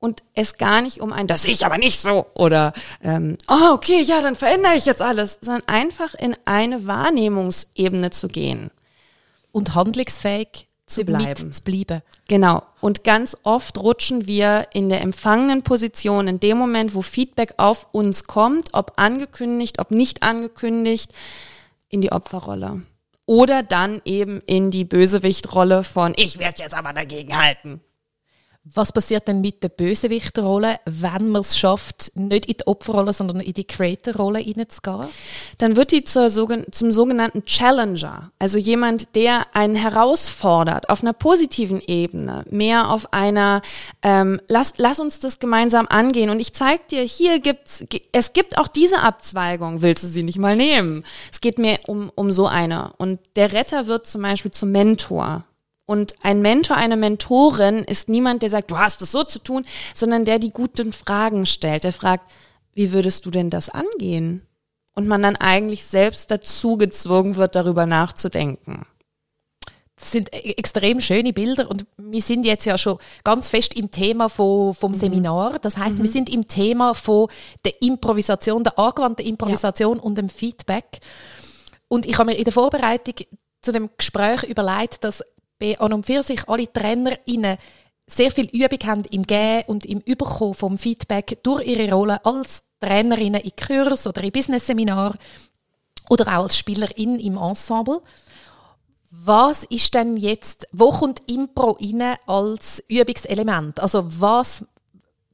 Und 0.00 0.22
es 0.34 0.56
gar 0.56 0.80
nicht 0.80 1.00
um 1.00 1.12
ein, 1.12 1.26
das 1.26 1.42
sehe 1.42 1.52
ich 1.52 1.66
aber 1.66 1.76
nicht 1.76 2.00
so 2.00 2.24
oder 2.34 2.72
ähm, 3.02 3.36
oh, 3.48 3.74
okay, 3.74 4.00
ja, 4.00 4.22
dann 4.22 4.34
verändere 4.34 4.74
ich 4.74 4.86
jetzt 4.86 5.02
alles, 5.02 5.38
sondern 5.42 5.68
einfach 5.68 6.14
in 6.14 6.34
eine 6.46 6.86
Wahrnehmungsebene 6.86 8.10
zu 8.10 8.28
gehen. 8.28 8.70
Und 9.52 9.74
handlungsfähig 9.74 10.68
zu 10.86 11.04
bleiben. 11.04 11.52
zu 11.52 11.62
bleiben. 11.62 12.02
Genau. 12.28 12.62
Und 12.80 13.04
ganz 13.04 13.36
oft 13.42 13.78
rutschen 13.78 14.26
wir 14.26 14.68
in 14.72 14.88
der 14.88 15.02
empfangenen 15.02 15.62
Position, 15.62 16.28
in 16.28 16.40
dem 16.40 16.56
Moment, 16.56 16.94
wo 16.94 17.02
Feedback 17.02 17.54
auf 17.58 17.86
uns 17.92 18.24
kommt, 18.24 18.70
ob 18.72 18.94
angekündigt, 18.96 19.78
ob 19.78 19.90
nicht 19.90 20.22
angekündigt, 20.22 21.12
in 21.88 22.00
die 22.00 22.12
Opferrolle. 22.12 22.82
Oder 23.30 23.62
dann 23.62 24.02
eben 24.04 24.40
in 24.40 24.72
die 24.72 24.84
Bösewichtrolle 24.84 25.84
von 25.84 26.14
ich 26.16 26.40
werde 26.40 26.64
jetzt 26.64 26.74
aber 26.74 26.92
dagegen 26.92 27.38
halten. 27.40 27.80
Was 28.72 28.92
passiert 28.92 29.26
denn 29.26 29.40
mit 29.40 29.64
der 29.64 29.68
Bösewichterrolle, 29.68 30.76
wenn 30.84 31.30
man 31.30 31.40
es 31.40 31.58
schafft, 31.58 32.12
nicht 32.14 32.46
in 32.46 32.56
die 32.58 32.66
Opferrolle, 32.68 33.12
sondern 33.12 33.40
in 33.40 33.52
die 33.52 33.64
Creator-Rolle 33.64 34.38
hineinzugehen? 34.38 35.08
Dann 35.58 35.74
wird 35.74 35.90
die 35.90 36.04
zur, 36.04 36.28
zum 36.28 36.92
sogenannten 36.92 37.44
Challenger, 37.44 38.30
also 38.38 38.58
jemand, 38.58 39.16
der 39.16 39.46
einen 39.54 39.74
herausfordert, 39.74 40.88
auf 40.88 41.02
einer 41.02 41.12
positiven 41.12 41.80
Ebene, 41.80 42.44
mehr 42.48 42.90
auf 42.90 43.12
einer, 43.12 43.62
ähm, 44.02 44.40
lass, 44.46 44.74
lass 44.76 45.00
uns 45.00 45.18
das 45.18 45.40
gemeinsam 45.40 45.88
angehen 45.88 46.30
und 46.30 46.38
ich 46.38 46.52
zeig 46.52 46.86
dir, 46.88 47.02
hier 47.02 47.40
gibt's, 47.40 47.84
es 48.12 48.32
gibt 48.32 48.56
auch 48.56 48.68
diese 48.68 49.00
Abzweigung, 49.00 49.82
willst 49.82 50.04
du 50.04 50.06
sie 50.06 50.22
nicht 50.22 50.38
mal 50.38 50.56
nehmen? 50.56 51.04
Es 51.32 51.40
geht 51.40 51.58
mir 51.58 51.80
um, 51.86 52.12
um 52.14 52.30
so 52.30 52.46
eine. 52.46 52.92
Und 52.98 53.18
der 53.34 53.52
Retter 53.52 53.86
wird 53.86 54.06
zum 54.06 54.22
Beispiel 54.22 54.52
zum 54.52 54.70
Mentor 54.70 55.44
und 55.90 56.14
ein 56.22 56.40
Mentor, 56.40 56.76
eine 56.76 56.96
Mentorin 56.96 57.84
ist 57.84 58.08
niemand, 58.08 58.42
der 58.42 58.50
sagt, 58.50 58.70
du 58.70 58.78
hast 58.78 59.02
es 59.02 59.10
so 59.10 59.24
zu 59.24 59.40
tun, 59.40 59.64
sondern 59.94 60.24
der 60.24 60.38
die 60.38 60.50
guten 60.50 60.92
Fragen 60.92 61.46
stellt. 61.46 61.84
Der 61.84 61.92
fragt, 61.92 62.30
wie 62.74 62.92
würdest 62.92 63.26
du 63.26 63.30
denn 63.30 63.50
das 63.50 63.68
angehen? 63.68 64.46
und 64.94 65.08
man 65.08 65.22
dann 65.22 65.36
eigentlich 65.36 65.84
selbst 65.84 66.30
dazu 66.30 66.76
gezwungen 66.76 67.36
wird, 67.36 67.54
darüber 67.54 67.86
nachzudenken. 67.86 68.86
Das 69.96 70.12
sind 70.12 70.32
e-, 70.32 70.54
extrem 70.56 71.00
schöne 71.00 71.32
Bilder 71.32 71.70
und 71.70 71.86
wir 71.96 72.20
sind 72.20 72.44
jetzt 72.44 72.64
ja 72.64 72.76
schon 72.78 72.98
ganz 73.24 73.48
fest 73.48 73.74
im 73.74 73.90
Thema 73.90 74.28
von, 74.28 74.74
vom 74.74 74.92
mhm. 74.92 74.96
Seminar. 74.96 75.58
Das 75.58 75.76
heißt, 75.76 75.96
mhm. 75.96 76.02
wir 76.02 76.10
sind 76.10 76.30
im 76.30 76.48
Thema 76.48 76.94
von 76.94 77.28
der 77.64 77.80
Improvisation, 77.82 78.64
der 78.64 78.78
angewandten 78.78 79.26
Improvisation 79.26 79.96
ja. 79.98 80.02
und 80.02 80.18
dem 80.18 80.28
Feedback. 80.28 81.00
Und 81.88 82.06
ich 82.06 82.18
habe 82.18 82.30
mir 82.30 82.36
in 82.36 82.44
der 82.44 82.52
Vorbereitung 82.52 83.14
zu 83.62 83.72
dem 83.72 83.90
Gespräch 83.96 84.42
überlegt, 84.44 85.04
dass 85.04 85.22
bei 85.60 85.78
an 85.78 85.92
und 85.92 86.06
für 86.06 86.22
sich 86.22 86.48
alle 86.48 86.72
TrainerInnen 86.72 87.58
sehr 88.06 88.30
viel 88.30 88.46
Übung 88.46 88.78
haben 88.88 89.04
im 89.10 89.22
Gehen 89.22 89.64
und 89.66 89.86
im 89.86 90.00
Überkommen 90.00 90.54
vom 90.54 90.78
Feedback 90.78 91.38
durch 91.42 91.66
ihre 91.66 91.92
Rolle 91.92 92.24
als 92.24 92.64
Trainerinnen 92.80 93.40
in 93.40 93.52
Kurs 93.54 94.06
oder 94.06 94.24
in 94.24 94.32
Business-Seminar 94.32 95.16
oder 96.08 96.26
auch 96.26 96.42
als 96.42 96.58
Spielerin 96.58 97.20
im 97.20 97.36
Ensemble. 97.36 98.02
Was 99.10 99.64
ist 99.64 99.94
denn 99.94 100.16
jetzt, 100.16 100.66
wo 100.72 100.90
kommt 100.90 101.22
Impro 101.28 101.72
rein 101.80 102.16
als 102.26 102.82
Übungselement? 102.88 103.80
Also 103.80 104.04
was, 104.20 104.64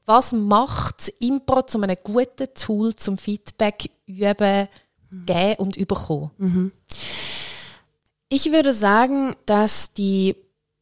was 0.04 0.32
macht 0.32 1.12
Impro 1.20 1.62
zu 1.62 1.80
einem 1.80 1.96
guten 2.02 2.48
Tool 2.54 2.94
zum 2.96 3.18
Feedback 3.18 3.90
üben, 4.06 4.68
geben 5.10 5.54
und 5.58 5.76
überkommen? 5.76 6.30
Mhm. 6.38 6.72
Ich 8.28 8.52
würde 8.52 8.72
sagen, 8.72 9.36
dass 9.46 9.92
die 9.92 10.34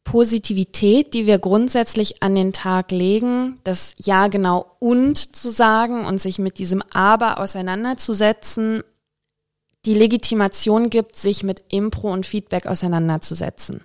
Positivität, 0.03 1.13
die 1.13 1.25
wir 1.25 1.39
grundsätzlich 1.39 2.23
an 2.23 2.35
den 2.35 2.53
Tag 2.53 2.91
legen, 2.91 3.59
das 3.63 3.95
Ja 3.97 4.27
genau 4.27 4.77
und 4.79 5.35
zu 5.35 5.49
sagen 5.49 6.05
und 6.05 6.19
sich 6.19 6.39
mit 6.39 6.57
diesem 6.59 6.83
Aber 6.93 7.39
auseinanderzusetzen, 7.39 8.83
die 9.85 9.93
Legitimation 9.93 10.89
gibt, 10.89 11.15
sich 11.15 11.43
mit 11.43 11.63
Impro 11.69 12.11
und 12.11 12.25
Feedback 12.25 12.65
auseinanderzusetzen. 12.65 13.81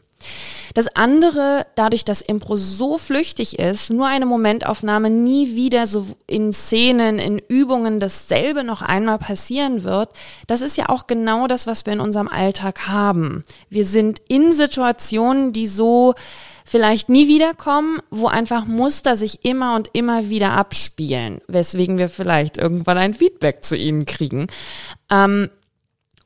Das 0.74 0.88
andere, 0.94 1.66
dadurch, 1.74 2.04
dass 2.04 2.20
Impro 2.20 2.56
so 2.56 2.98
flüchtig 2.98 3.58
ist, 3.58 3.90
nur 3.90 4.06
eine 4.06 4.26
Momentaufnahme 4.26 5.10
nie 5.10 5.54
wieder 5.54 5.86
so 5.86 6.06
in 6.26 6.52
Szenen, 6.52 7.18
in 7.18 7.38
Übungen 7.38 8.00
dasselbe 8.00 8.64
noch 8.64 8.82
einmal 8.82 9.18
passieren 9.18 9.84
wird, 9.84 10.10
das 10.46 10.60
ist 10.60 10.76
ja 10.76 10.88
auch 10.88 11.06
genau 11.06 11.46
das, 11.46 11.66
was 11.66 11.86
wir 11.86 11.92
in 11.92 12.00
unserem 12.00 12.28
Alltag 12.28 12.88
haben. 12.88 13.44
Wir 13.68 13.84
sind 13.84 14.20
in 14.28 14.52
Situationen, 14.52 15.52
die 15.52 15.66
so 15.66 16.14
vielleicht 16.64 17.08
nie 17.08 17.26
wiederkommen, 17.26 18.00
wo 18.10 18.28
einfach 18.28 18.64
Muster 18.64 19.16
sich 19.16 19.44
immer 19.44 19.74
und 19.74 19.90
immer 19.92 20.28
wieder 20.28 20.52
abspielen, 20.52 21.40
weswegen 21.48 21.98
wir 21.98 22.08
vielleicht 22.08 22.58
irgendwann 22.58 22.98
ein 22.98 23.14
Feedback 23.14 23.64
zu 23.64 23.76
ihnen 23.76 24.06
kriegen. 24.06 24.46
Ähm, 25.10 25.50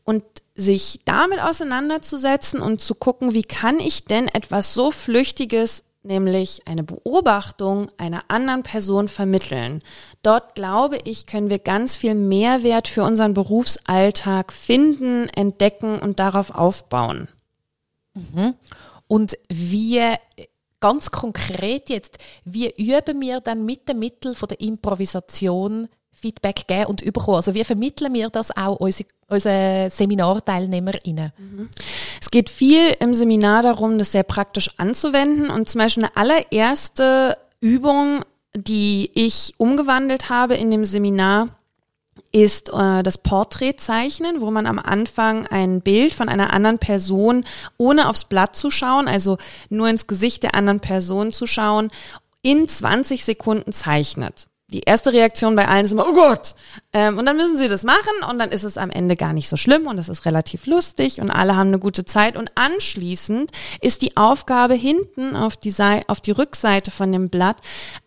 und 0.05 0.23
sich 0.55 1.01
damit 1.05 1.41
auseinanderzusetzen 1.41 2.61
und 2.61 2.81
zu 2.81 2.95
gucken, 2.95 3.35
wie 3.35 3.43
kann 3.43 3.81
ich 3.81 4.05
denn 4.05 4.29
etwas 4.29 4.73
so 4.75 4.91
Flüchtiges, 4.91 5.85
nämlich 6.05 6.63
eine 6.67 6.85
Beobachtung 6.85 7.91
einer 7.97 8.25
anderen 8.29 8.63
Person 8.63 9.09
vermitteln. 9.09 9.83
Dort 10.23 10.55
glaube 10.55 10.99
ich, 11.05 11.27
können 11.27 11.49
wir 11.49 11.59
ganz 11.59 11.97
viel 11.97 12.15
Mehrwert 12.15 12.89
für 12.89 13.03
unseren 13.03 13.35
Berufsalltag 13.35 14.53
finden, 14.53 15.29
entdecken 15.31 15.99
und 15.99 16.21
darauf 16.21 16.51
aufbauen. 16.51 17.29
Mhm. 18.15 18.55
Und 19.09 19.37
wie 19.49 20.01
ganz 20.81 21.11
konkret 21.11 21.89
jetzt, 21.89 22.19
wie 22.45 22.71
üben 22.77 23.21
wir 23.21 23.41
dann 23.41 23.65
mit 23.65 23.89
dem 23.89 23.99
Mittel 23.99 24.35
von 24.35 24.49
der 24.49 24.61
Improvisation 24.61 25.89
Feedback 26.13 26.67
geben 26.69 26.87
und 26.87 27.01
überkommen? 27.01 27.37
Also 27.37 27.55
wie 27.55 27.65
vermitteln 27.65 28.13
wir 28.13 28.29
das 28.29 28.57
auch 28.57 28.77
unsere, 28.77 29.09
unseren 29.35 29.91
SeminarteilnehmerInnen? 29.91 31.33
Mhm. 31.37 31.69
Es 32.21 32.31
geht 32.31 32.51
viel 32.51 32.95
im 33.01 33.15
Seminar 33.15 33.63
darum, 33.63 33.99
das 33.99 34.13
sehr 34.13 34.23
praktisch 34.23 34.71
anzuwenden 34.79 35.51
und 35.51 35.69
zum 35.69 35.81
Beispiel 35.81 36.05
eine 36.05 36.17
allererste 36.17 37.37
Übung, 37.61 38.25
die 38.57 39.11
ich 39.15 39.55
umgewandelt 39.59 40.31
habe 40.31 40.55
in 40.55 40.71
dem 40.71 40.85
Seminar, 40.85 41.49
ist 42.33 42.69
äh, 42.71 43.03
das 43.03 43.19
Porträtzeichnen, 43.19 44.41
wo 44.41 44.51
man 44.51 44.67
am 44.67 44.79
Anfang 44.79 45.47
ein 45.47 45.81
Bild 45.81 46.15
von 46.15 46.29
einer 46.29 46.53
anderen 46.53 46.79
Person, 46.79 47.45
ohne 47.77 48.09
aufs 48.09 48.25
Blatt 48.25 48.57
zu 48.57 48.71
schauen, 48.71 49.07
also 49.07 49.39
nur 49.69 49.89
ins 49.89 50.07
Gesicht 50.07 50.43
der 50.43 50.55
anderen 50.55 50.81
Person 50.81 51.33
zu 51.33 51.47
schauen, 51.47 51.91
in 52.43 52.67
20 52.69 53.25
Sekunden 53.25 53.73
zeichnet 53.73 54.49
die 54.75 54.81
erste 54.81 55.13
Reaktion 55.13 55.55
bei 55.55 55.69
allen 55.69 55.85
ist 55.85 55.93
immer, 55.93 56.09
oh 56.09 56.13
Gott. 56.13 56.57
Ähm, 56.93 57.17
und 57.17 57.27
dann 57.27 57.37
müssen 57.37 57.57
sie 57.57 57.69
das 57.69 57.85
machen 57.85 58.13
und 58.29 58.41
dann 58.41 58.51
ist 58.51 58.65
es 58.65 58.77
am 58.77 58.91
Ende 58.91 59.15
gar 59.15 59.33
nicht 59.33 59.49
so 59.49 59.57
schlimm 59.57 59.87
und 59.87 59.99
es 59.99 60.09
ist 60.09 60.25
relativ 60.25 60.67
lustig 60.67 61.21
und 61.21 61.31
alle 61.31 61.55
haben 61.55 61.69
eine 61.69 61.79
gute 61.79 62.05
Zeit. 62.05 62.37
Und 62.37 62.51
anschließend 62.57 63.53
ist 63.81 64.03
die 64.03 64.17
Aufgabe 64.17 64.75
hinten 64.75 65.37
auf 65.37 65.57
die, 65.57 65.71
Seite, 65.71 66.09
auf 66.09 66.21
die 66.21 66.33
Rückseite 66.33 66.91
von 66.91 67.13
dem 67.13 67.29
Blatt 67.29 67.59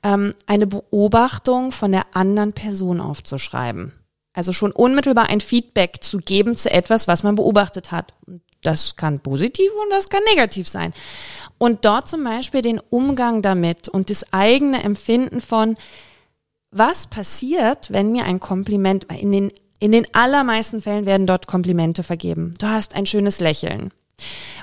ähm, 0.04 0.34
eine 0.46 0.68
Beobachtung 0.68 1.72
von 1.72 1.94
der 1.94 2.06
anderen 2.12 2.52
Person 2.52 3.00
aufzuschreiben. 3.00 3.94
Also 4.34 4.52
schon 4.52 4.74
unmittelbar 4.74 5.30
ein 5.30 5.40
Feedback 5.40 6.04
zu 6.04 6.18
geben 6.18 6.58
zu 6.58 6.70
etwas, 6.70 7.08
was 7.08 7.24
man 7.24 7.36
beobachtet 7.36 7.94
hat. 7.94 8.14
Das 8.62 8.98
kann 8.98 9.22
positiv 9.22 9.72
und 9.84 9.90
das 9.92 10.10
kann 10.10 10.22
negativ 10.26 10.68
sein. 10.68 10.94
Und 11.58 11.86
dort 11.86 12.10
zum 12.10 12.26
Beispiel 12.26 12.62
den 12.62 12.82
Umgang 12.90 13.42
damit 13.42 13.88
und 13.88 14.10
das 14.10 14.34
eigene 14.34 14.84
Empfinden 14.84 15.40
von, 15.40 15.78
was 16.72 17.08
passiert, 17.08 17.92
wenn 17.92 18.12
mir 18.12 18.26
ein 18.26 18.40
Kompliment, 18.40 19.06
in 19.12 19.32
den, 19.32 19.52
in 19.80 19.92
den 19.92 20.08
allermeisten 20.14 20.82
Fällen 20.82 21.06
werden 21.06 21.28
dort 21.28 21.48
Komplimente 21.48 22.04
vergeben. 22.04 22.54
Du 22.60 22.68
hast 22.68 22.96
ein 22.96 23.06
schönes 23.06 23.40
Lächeln. 23.40 23.92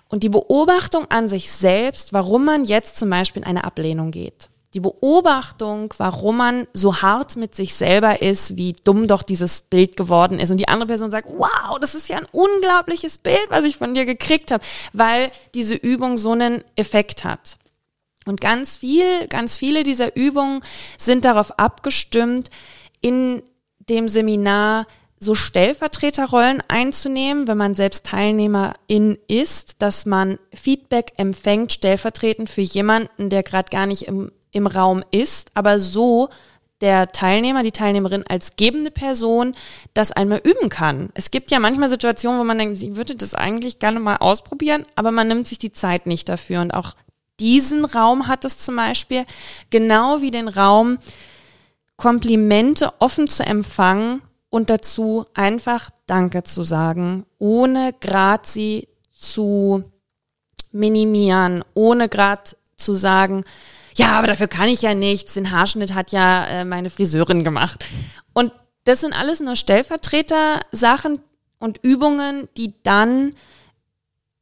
Und 0.09 0.23
die 0.23 0.29
Beobachtung 0.29 1.11
an 1.11 1.29
sich 1.29 1.51
selbst, 1.51 2.13
warum 2.13 2.45
man 2.45 2.65
jetzt 2.65 2.97
zum 2.97 3.11
Beispiel 3.11 3.43
in 3.43 3.49
eine 3.49 3.65
Ablehnung 3.65 4.11
geht. 4.11 4.51
Die 4.75 4.81
Beobachtung, 4.81 5.95
warum 5.99 6.39
man 6.39 6.67
so 6.73 7.01
hart 7.01 7.37
mit 7.37 7.55
sich 7.55 7.75
selber 7.75 8.23
ist, 8.23 8.57
wie 8.57 8.73
dumm 8.73 9.07
doch 9.07 9.23
dieses 9.23 9.61
Bild 9.61 9.97
geworden 9.97 10.41
ist. 10.41 10.51
Und 10.51 10.57
die 10.59 10.67
andere 10.67 10.89
Person 10.89 11.13
sagt, 11.13 11.29
wow, 11.31 11.79
das 11.81 11.95
ist 11.95 12.09
ja 12.09 12.19
ein 12.19 12.27
unglaubliches 12.33 13.19
Bild, 13.19 13.47
was 13.51 13.65
ich 13.65 13.77
von 13.77 13.95
dir 13.95 14.05
gekriegt 14.05 14.51
habe, 14.51 14.65
weil 14.93 15.31
diese 15.55 15.77
Übung 15.77 16.17
so 16.17 16.33
einen 16.33 16.65
Effekt 16.75 17.23
hat. 17.23 17.59
Und 18.27 18.41
ganz 18.41 18.77
viel, 18.77 19.29
ganz 19.29 19.57
viele 19.57 19.83
dieser 19.83 20.17
Übungen 20.17 20.61
sind 20.99 21.25
darauf 21.25 21.59
abgestimmt, 21.59 22.51
in 23.01 23.43
dem 23.89 24.09
Seminar 24.09 24.87
so 25.19 25.35
Stellvertreterrollen 25.35 26.63
einzunehmen, 26.69 27.49
wenn 27.49 27.59
man 27.59 27.75
selbst 27.75 28.07
Teilnehmerin 28.07 29.19
ist, 29.27 29.83
dass 29.83 30.07
man 30.07 30.39
Feedback 30.53 31.13
empfängt, 31.17 31.73
stellvertretend 31.73 32.51
für 32.51 32.61
jemanden, 32.61 33.31
der 33.31 33.43
gerade 33.43 33.71
gar 33.71 33.87
nicht 33.87 34.03
im, 34.03 34.31
im 34.53 34.67
Raum 34.67 35.03
ist, 35.11 35.51
aber 35.55 35.79
so 35.79 36.29
der 36.81 37.09
Teilnehmer, 37.09 37.63
die 37.63 37.73
Teilnehmerin 37.73 38.25
als 38.29 38.57
gebende 38.57 38.91
Person 38.91 39.55
das 39.95 40.13
einmal 40.13 40.41
üben 40.45 40.69
kann. 40.69 41.09
Es 41.15 41.31
gibt 41.31 41.51
ja 41.51 41.59
manchmal 41.59 41.89
Situationen, 41.89 42.39
wo 42.39 42.45
man 42.45 42.59
denkt, 42.59 42.77
sie 42.77 42.97
würde 42.97 43.17
das 43.17 43.35
eigentlich 43.35 43.79
gerne 43.79 44.01
mal 44.01 44.17
ausprobieren, 44.17 44.85
aber 44.95 45.11
man 45.11 45.29
nimmt 45.29 45.49
sich 45.49 45.59
die 45.59 45.73
Zeit 45.73 46.07
nicht 46.07 46.29
dafür. 46.29 46.61
Und 46.61 46.73
auch 46.73 46.95
diesen 47.41 47.85
Raum 47.85 48.27
hat 48.29 48.45
es 48.45 48.59
zum 48.59 48.77
Beispiel, 48.77 49.25
genau 49.71 50.21
wie 50.21 50.31
den 50.31 50.49
Raum, 50.49 50.99
Komplimente 51.97 52.93
offen 52.99 53.29
zu 53.29 53.45
empfangen 53.45 54.21
und 54.51 54.69
dazu 54.71 55.27
einfach 55.35 55.91
Danke 56.07 56.43
zu 56.43 56.63
sagen, 56.63 57.25
ohne 57.39 57.93
grad 58.01 58.47
sie 58.47 58.89
zu 59.17 59.85
minimieren, 60.73 61.65
ohne 61.75 62.09
grad 62.09 62.57
zu 62.77 62.95
sagen, 62.95 63.45
ja, 63.95 64.19
aber 64.19 64.27
dafür 64.27 64.49
kann 64.49 64.69
ich 64.69 64.83
ja 64.83 64.95
nichts, 64.95 65.35
den 65.35 65.53
Haarschnitt 65.53 65.95
hat 65.95 66.11
ja 66.11 66.47
äh, 66.47 66.65
meine 66.65 66.91
Friseurin 66.91 67.45
gemacht. 67.45 67.85
Und 68.33 68.53
das 68.85 69.01
sind 69.01 69.13
alles 69.13 69.41
nur 69.41 69.57
Stellvertreter-Sachen 69.57 71.21
und 71.59 71.79
Übungen, 71.83 72.49
die 72.57 72.75
dann 72.83 73.35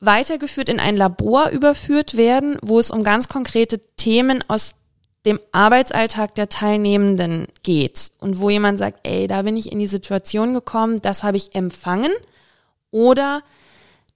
weitergeführt 0.02 0.68
in 0.68 0.80
ein 0.80 0.96
Labor 0.96 1.50
überführt 1.50 2.16
werden, 2.16 2.58
wo 2.60 2.78
es 2.78 2.90
um 2.90 3.04
ganz 3.04 3.28
konkrete 3.28 3.80
Themen 3.96 4.44
aus 4.48 4.74
dem 5.24 5.38
Arbeitsalltag 5.52 6.34
der 6.34 6.48
Teilnehmenden 6.48 7.46
geht. 7.62 8.10
Und 8.18 8.40
wo 8.40 8.50
jemand 8.50 8.78
sagt, 8.78 9.00
ey, 9.04 9.28
da 9.28 9.42
bin 9.42 9.56
ich 9.56 9.70
in 9.70 9.78
die 9.78 9.86
Situation 9.86 10.52
gekommen, 10.54 11.00
das 11.00 11.22
habe 11.22 11.36
ich 11.36 11.54
empfangen. 11.54 12.10
Oder 12.90 13.42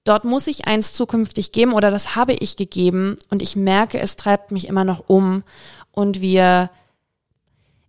dort 0.02 0.24
muss 0.24 0.48
ich 0.48 0.66
eins 0.66 0.92
zukünftig 0.92 1.52
geben 1.52 1.72
oder 1.72 1.92
das 1.92 2.16
habe 2.16 2.32
ich 2.34 2.56
gegeben 2.56 3.16
und 3.30 3.40
ich 3.40 3.54
merke, 3.54 4.00
es 4.00 4.16
treibt 4.16 4.50
mich 4.50 4.66
immer 4.66 4.84
noch 4.84 5.08
um. 5.08 5.44
Und 5.92 6.20
wir, 6.20 6.70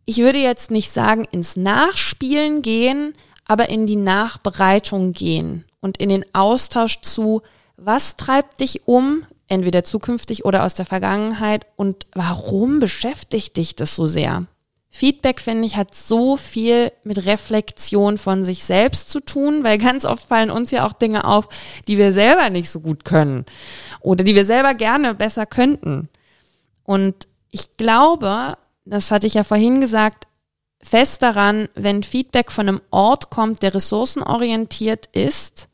ich 0.06 0.20
würde 0.20 0.40
jetzt 0.40 0.70
nicht 0.70 0.92
sagen 0.92 1.26
ins 1.32 1.56
Nachspielen 1.56 2.62
gehen, 2.62 3.14
aber 3.46 3.70
in 3.70 3.88
die 3.88 3.96
Nachbereitung 3.96 5.14
gehen 5.14 5.66
und 5.80 5.98
in 5.98 6.10
den 6.10 6.26
Austausch 6.36 7.02
zu, 7.02 7.42
was 7.78 8.16
treibt 8.16 8.60
dich 8.60 8.88
um, 8.88 9.26
entweder 9.48 9.84
zukünftig 9.84 10.44
oder 10.44 10.64
aus 10.64 10.74
der 10.74 10.86
Vergangenheit 10.86 11.66
und 11.76 12.08
warum 12.14 12.80
beschäftigt 12.80 13.56
dich 13.56 13.76
das 13.76 13.96
so 13.96 14.08
sehr? 14.08 14.48
Feedback, 14.90 15.40
finde 15.42 15.66
ich, 15.66 15.78
hat 15.78 15.94
so 15.94 16.38
viel 16.38 16.92
mit 17.04 17.26
Reflexion 17.26 18.18
von 18.18 18.44
sich 18.44 18.64
selbst 18.64 19.10
zu 19.10 19.20
tun, 19.20 19.64
weil 19.64 19.78
ganz 19.78 20.06
oft 20.06 20.28
fallen 20.28 20.50
uns 20.50 20.72
ja 20.72 20.88
auch 20.88 20.94
Dinge 20.94 21.26
auf, 21.26 21.50
die 21.88 22.00
wir 22.00 22.12
selber 22.12 22.50
nicht 22.50 22.70
so 22.70 22.80
gut 22.80 23.06
können 23.06 23.46
oder 24.00 24.24
die 24.24 24.34
wir 24.34 24.46
selber 24.46 24.74
gerne 24.74 25.14
besser 25.14 25.46
könnten. 25.46 26.10
Und 26.84 27.28
ich 27.52 27.78
glaube, 27.78 28.58
das 28.86 29.12
hatte 29.12 29.28
ich 29.28 29.36
ja 29.36 29.44
vorhin 29.44 29.82
gesagt, 29.82 30.26
fest 30.82 31.22
daran, 31.22 31.70
wenn 31.76 32.02
Feedback 32.02 32.52
von 32.52 32.68
einem 32.68 32.82
Ort 32.90 33.30
kommt, 33.30 33.62
der 33.62 33.76
ressourcenorientiert 33.76 35.10
ist 35.12 35.68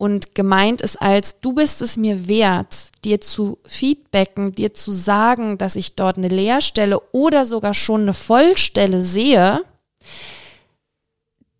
und 0.00 0.34
gemeint 0.34 0.80
ist 0.80 0.96
als, 1.02 1.40
du 1.40 1.52
bist 1.52 1.82
es 1.82 1.98
mir 1.98 2.26
wert, 2.26 2.90
dir 3.04 3.20
zu 3.20 3.58
feedbacken, 3.66 4.54
dir 4.54 4.72
zu 4.72 4.92
sagen, 4.92 5.58
dass 5.58 5.76
ich 5.76 5.94
dort 5.94 6.16
eine 6.16 6.28
Leerstelle 6.28 6.98
oder 7.12 7.44
sogar 7.44 7.74
schon 7.74 8.00
eine 8.00 8.14
Vollstelle 8.14 9.02
sehe, 9.02 9.62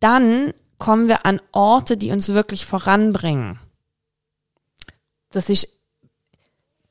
dann 0.01 0.55
kommen 0.79 1.09
wir 1.09 1.27
an 1.27 1.43
Orte, 1.53 1.99
die 1.99 2.13
uns 2.13 2.31
wirklich 2.31 2.65
voranbringen. 2.65 3.61
Das 5.33 5.51
ist 5.51 5.69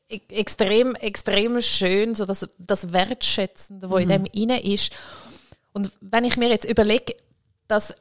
e-, 0.08 0.22
extrem, 0.30 0.94
extrem 0.94 1.64
schön, 1.64 2.14
so 2.14 2.26
das, 2.26 2.48
das 2.60 2.94
Wertschätzende, 2.94 3.90
wo 3.90 3.96
mhm. 3.96 4.02
in 4.02 4.10
dem 4.10 4.26
inne 4.34 4.64
ist. 4.64 4.96
Und 5.74 5.92
wenn 6.00 6.26
ich 6.26 6.38
mir 6.38 6.50
jetzt 6.50 6.70
überlege, 6.70 7.16
dass 7.68 7.96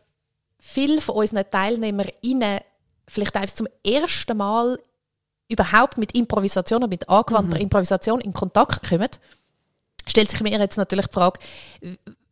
viele 0.59 1.01
von 1.01 1.15
unseren 1.15 1.51
TeilnehmerInnen 1.51 2.61
vielleicht 3.09 3.35
einfach 3.37 3.55
zum 3.55 3.67
ersten 3.85 4.37
Mal 4.37 4.79
überhaupt 5.49 5.99
mit 5.99 6.15
Improvisation 6.15 6.83
und 6.83 6.91
mit 6.91 7.09
angewandter 7.09 7.57
mhm. 7.57 7.63
Improvisation 7.63 8.21
in 8.21 8.33
Kontakt 8.33 8.89
kommen, 8.89 9.09
stellt 10.07 10.31
sich 10.31 10.41
mir 10.41 10.51
jetzt 10.51 10.77
natürlich 10.77 11.07
die 11.07 11.15
Frage, 11.15 11.41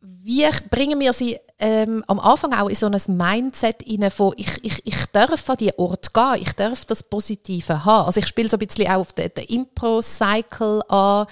wie 0.01 0.47
bringen 0.69 0.99
wir 0.99 1.13
sie 1.13 1.39
ähm, 1.59 2.03
am 2.07 2.19
Anfang 2.19 2.53
auch 2.53 2.69
in 2.69 2.75
so 2.75 2.85
ein 2.85 3.17
Mindset 3.17 3.83
rein 3.87 4.11
von 4.11 4.33
ich, 4.37 4.63
ich, 4.63 4.85
ich 4.85 5.05
darf 5.07 5.49
an 5.49 5.57
die 5.57 5.77
Ort 5.77 6.13
gehen, 6.13 6.35
ich 6.41 6.53
darf 6.53 6.85
das 6.85 7.01
Positive 7.03 7.85
haben. 7.85 8.05
Also 8.05 8.19
ich 8.19 8.27
spiele 8.27 8.49
so 8.49 8.57
ein 8.57 8.65
bisschen 8.65 8.87
auch 8.87 8.99
auf 8.99 9.13
den, 9.13 9.31
den 9.35 9.45
Impro-Cycle 9.45 10.83
an, 10.89 11.27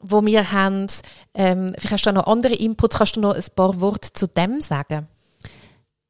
wo 0.00 0.24
wir 0.24 0.52
haben. 0.52 0.86
Ähm, 1.34 1.74
vielleicht 1.78 1.92
hast 1.92 2.06
du 2.06 2.12
noch 2.12 2.26
andere 2.26 2.54
Inputs, 2.54 2.98
kannst 2.98 3.16
du 3.16 3.20
noch 3.20 3.34
ein 3.34 3.44
paar 3.54 3.80
Worte 3.80 4.12
zu 4.12 4.26
dem 4.26 4.60
sagen? 4.60 5.08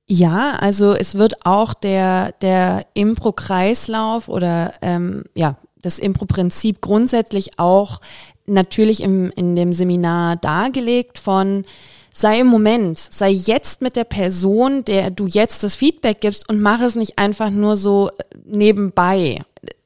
Ja, 0.09 0.53
also 0.53 0.92
es 0.92 1.16
wird 1.16 1.45
auch 1.45 1.75
der, 1.75 2.33
der 2.40 2.87
Impro-Kreislauf 2.95 4.29
oder 4.29 4.75
ähm, 4.81 5.25
ja, 5.35 5.57
das 5.83 5.99
Impro-Prinzip 5.99 6.81
grundsätzlich 6.81 7.59
auch 7.59 8.01
natürlich 8.47 9.03
im, 9.03 9.31
in 9.31 9.57
dem 9.57 9.73
Seminar 9.73 10.37
dargelegt 10.37 11.19
von 11.19 11.64
sei 12.12 12.40
im 12.40 12.47
Moment, 12.47 12.99
sei 12.99 13.31
jetzt 13.31 13.83
mit 13.83 13.97
der 13.97 14.05
Person, 14.05 14.85
der 14.85 15.11
du 15.11 15.27
jetzt 15.27 15.62
das 15.64 15.75
Feedback 15.75 16.21
gibst 16.21 16.49
und 16.49 16.62
mach 16.62 16.81
es 16.81 16.95
nicht 16.95 17.19
einfach 17.19 17.51
nur 17.51 17.77
so 17.77 18.11
nebenbei. 18.45 19.42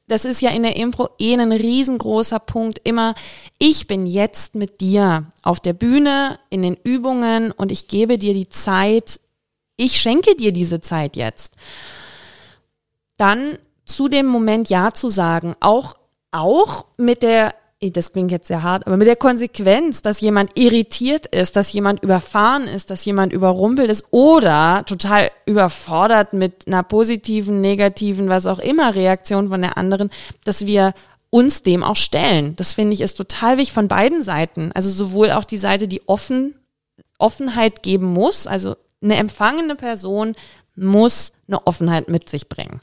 Das 0.07 0.23
ist 0.23 0.41
ja 0.41 0.51
in 0.51 0.63
der 0.63 0.75
Impro 0.75 1.09
eh 1.19 1.33
ein 1.33 1.51
riesengroßer 1.51 2.39
Punkt. 2.39 2.79
Immer, 2.83 3.15
ich 3.57 3.87
bin 3.87 4.05
jetzt 4.05 4.55
mit 4.55 4.81
dir 4.81 5.25
auf 5.41 5.59
der 5.59 5.73
Bühne, 5.73 6.37
in 6.49 6.61
den 6.61 6.77
Übungen 6.83 7.51
und 7.51 7.71
ich 7.71 7.87
gebe 7.87 8.17
dir 8.17 8.33
die 8.33 8.49
Zeit, 8.49 9.19
ich 9.81 9.99
schenke 9.99 10.35
dir 10.35 10.53
diese 10.53 10.79
Zeit 10.79 11.15
jetzt. 11.15 11.55
Dann 13.17 13.57
zu 13.85 14.07
dem 14.07 14.27
Moment 14.27 14.69
Ja 14.69 14.91
zu 14.91 15.09
sagen, 15.09 15.55
auch, 15.59 15.95
auch 16.31 16.85
mit 16.97 17.23
der 17.23 17.55
das 17.83 18.13
klingt 18.13 18.29
jetzt 18.29 18.47
sehr 18.47 18.61
hart, 18.61 18.85
aber 18.85 18.95
mit 18.95 19.07
der 19.07 19.15
Konsequenz, 19.15 20.03
dass 20.03 20.21
jemand 20.21 20.51
irritiert 20.53 21.25
ist, 21.25 21.55
dass 21.55 21.73
jemand 21.73 22.03
überfahren 22.03 22.67
ist, 22.67 22.91
dass 22.91 23.03
jemand 23.05 23.33
überrumpelt 23.33 23.89
ist 23.89 24.05
oder 24.11 24.83
total 24.85 25.31
überfordert 25.47 26.33
mit 26.33 26.67
einer 26.67 26.83
positiven, 26.83 27.59
negativen, 27.59 28.29
was 28.29 28.45
auch 28.45 28.59
immer 28.59 28.93
Reaktion 28.93 29.49
von 29.49 29.63
der 29.63 29.79
anderen, 29.79 30.11
dass 30.43 30.67
wir 30.67 30.93
uns 31.31 31.63
dem 31.63 31.83
auch 31.83 31.95
stellen. 31.95 32.55
Das 32.55 32.75
finde 32.75 32.93
ich 32.93 33.01
ist 33.01 33.15
total 33.15 33.57
wichtig 33.57 33.73
von 33.73 33.87
beiden 33.87 34.21
Seiten. 34.21 34.71
Also 34.75 34.91
sowohl 34.91 35.31
auch 35.31 35.45
die 35.45 35.57
Seite, 35.57 35.87
die 35.87 36.07
offen, 36.07 36.53
Offenheit 37.17 37.81
geben 37.81 38.13
muss, 38.13 38.45
also 38.45 38.75
eine 39.01 39.15
empfangene 39.15 39.75
Person 39.75 40.35
muss 40.75 41.33
eine 41.47 41.65
Offenheit 41.67 42.07
mit 42.07 42.29
sich 42.29 42.47
bringen. 42.49 42.81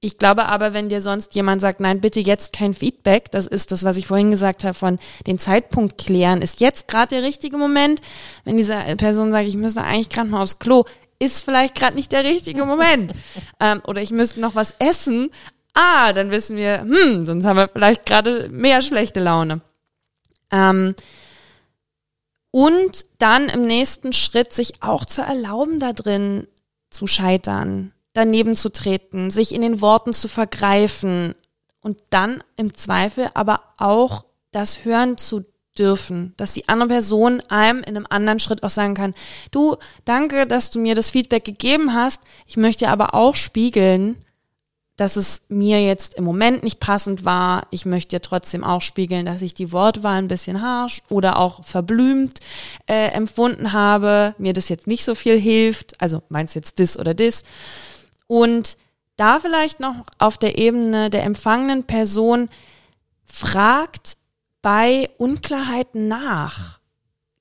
Ich 0.00 0.16
glaube 0.18 0.46
aber, 0.46 0.72
wenn 0.74 0.88
dir 0.88 1.00
sonst 1.00 1.34
jemand 1.34 1.60
sagt, 1.60 1.80
nein, 1.80 2.00
bitte 2.00 2.20
jetzt 2.20 2.52
kein 2.52 2.72
Feedback, 2.72 3.32
das 3.32 3.48
ist 3.48 3.72
das, 3.72 3.82
was 3.82 3.96
ich 3.96 4.06
vorhin 4.06 4.30
gesagt 4.30 4.62
habe, 4.62 4.74
von 4.74 4.98
den 5.26 5.38
Zeitpunkt 5.38 5.98
klären, 5.98 6.40
ist 6.40 6.60
jetzt 6.60 6.86
gerade 6.86 7.16
der 7.16 7.24
richtige 7.24 7.58
Moment. 7.58 8.00
Wenn 8.44 8.56
diese 8.56 8.76
Person 8.96 9.32
sagt, 9.32 9.48
ich 9.48 9.56
müsste 9.56 9.82
eigentlich 9.82 10.08
gerade 10.08 10.28
mal 10.28 10.42
aufs 10.42 10.60
Klo, 10.60 10.84
ist 11.18 11.44
vielleicht 11.44 11.74
gerade 11.74 11.96
nicht 11.96 12.12
der 12.12 12.22
richtige 12.22 12.64
Moment. 12.64 13.12
ähm, 13.60 13.82
oder 13.88 14.00
ich 14.00 14.12
müsste 14.12 14.40
noch 14.40 14.54
was 14.54 14.74
essen. 14.78 15.30
Ah, 15.74 16.12
dann 16.12 16.30
wissen 16.30 16.56
wir, 16.56 16.80
hm, 16.82 17.26
sonst 17.26 17.44
haben 17.44 17.56
wir 17.56 17.68
vielleicht 17.68 18.06
gerade 18.06 18.48
mehr 18.50 18.82
schlechte 18.82 19.18
Laune. 19.18 19.62
Ähm, 20.52 20.94
und 22.58 23.04
dann 23.18 23.48
im 23.48 23.62
nächsten 23.62 24.12
Schritt 24.12 24.52
sich 24.52 24.82
auch 24.82 25.04
zu 25.04 25.22
erlauben, 25.22 25.78
da 25.78 25.92
drin 25.92 26.48
zu 26.90 27.06
scheitern, 27.06 27.92
daneben 28.14 28.56
zu 28.56 28.72
treten, 28.72 29.30
sich 29.30 29.54
in 29.54 29.62
den 29.62 29.80
Worten 29.80 30.12
zu 30.12 30.26
vergreifen 30.26 31.36
und 31.80 32.00
dann 32.10 32.42
im 32.56 32.74
Zweifel 32.74 33.30
aber 33.34 33.60
auch 33.76 34.24
das 34.50 34.84
hören 34.84 35.16
zu 35.16 35.44
dürfen, 35.78 36.34
dass 36.36 36.54
die 36.54 36.68
andere 36.68 36.88
Person 36.88 37.40
einem 37.42 37.78
in 37.78 37.96
einem 37.96 38.06
anderen 38.10 38.40
Schritt 38.40 38.64
auch 38.64 38.70
sagen 38.70 38.94
kann, 38.94 39.14
du, 39.52 39.76
danke, 40.04 40.44
dass 40.44 40.72
du 40.72 40.80
mir 40.80 40.96
das 40.96 41.10
Feedback 41.10 41.44
gegeben 41.44 41.94
hast, 41.94 42.24
ich 42.44 42.56
möchte 42.56 42.88
aber 42.88 43.14
auch 43.14 43.36
spiegeln, 43.36 44.16
dass 44.98 45.14
es 45.14 45.42
mir 45.48 45.80
jetzt 45.80 46.14
im 46.14 46.24
Moment 46.24 46.64
nicht 46.64 46.80
passend 46.80 47.24
war. 47.24 47.68
Ich 47.70 47.86
möchte 47.86 48.16
ja 48.16 48.20
trotzdem 48.20 48.64
auch 48.64 48.82
spiegeln, 48.82 49.26
dass 49.26 49.42
ich 49.42 49.54
die 49.54 49.70
Wortwahl 49.70 50.18
ein 50.18 50.26
bisschen 50.26 50.60
harsch 50.60 51.02
oder 51.08 51.38
auch 51.38 51.64
verblümt 51.64 52.40
äh, 52.86 53.12
empfunden 53.12 53.72
habe, 53.72 54.34
mir 54.38 54.52
das 54.52 54.68
jetzt 54.68 54.88
nicht 54.88 55.04
so 55.04 55.14
viel 55.14 55.38
hilft. 55.38 56.00
Also 56.00 56.22
meinst 56.28 56.56
jetzt 56.56 56.80
dis 56.80 56.98
oder 56.98 57.14
dis. 57.14 57.44
Und 58.26 58.76
da 59.16 59.38
vielleicht 59.38 59.78
noch 59.78 59.94
auf 60.18 60.36
der 60.36 60.58
Ebene 60.58 61.10
der 61.10 61.22
empfangenen 61.22 61.84
Person 61.84 62.48
fragt 63.24 64.16
bei 64.62 65.08
Unklarheiten 65.16 66.08
nach. 66.08 66.80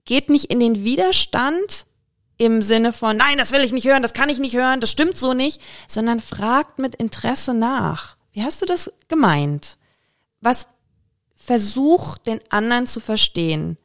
Geht 0.06 0.30
nicht 0.30 0.52
in 0.52 0.60
den 0.60 0.84
Widerstand, 0.84 1.87
im 2.38 2.62
Sinne 2.62 2.94
von, 2.94 3.18
nein, 3.18 3.38
das 3.38 3.52
will 3.52 3.64
ich 3.64 3.72
nicht 3.72 3.88
hören, 3.88 4.02
das 4.02 4.14
kann 4.14 4.30
ich 4.30 4.40
nicht 4.40 4.56
hören, 4.56 4.80
das 4.80 4.92
stimmt 4.92 5.18
so 5.18 5.34
nicht, 5.34 5.62
sondern 5.88 6.20
fragt 6.20 6.80
mit 6.80 6.96
Interesse 6.96 7.54
nach. 7.54 8.16
Wie 8.32 8.44
hast 8.44 8.62
du 8.62 8.66
das 8.66 8.92
gemeint? 9.08 9.78
Was 10.42 10.68
versucht 11.36 12.28
den 12.28 12.40
anderen 12.50 12.86
zu 12.86 13.00
verstehen? 13.00 13.78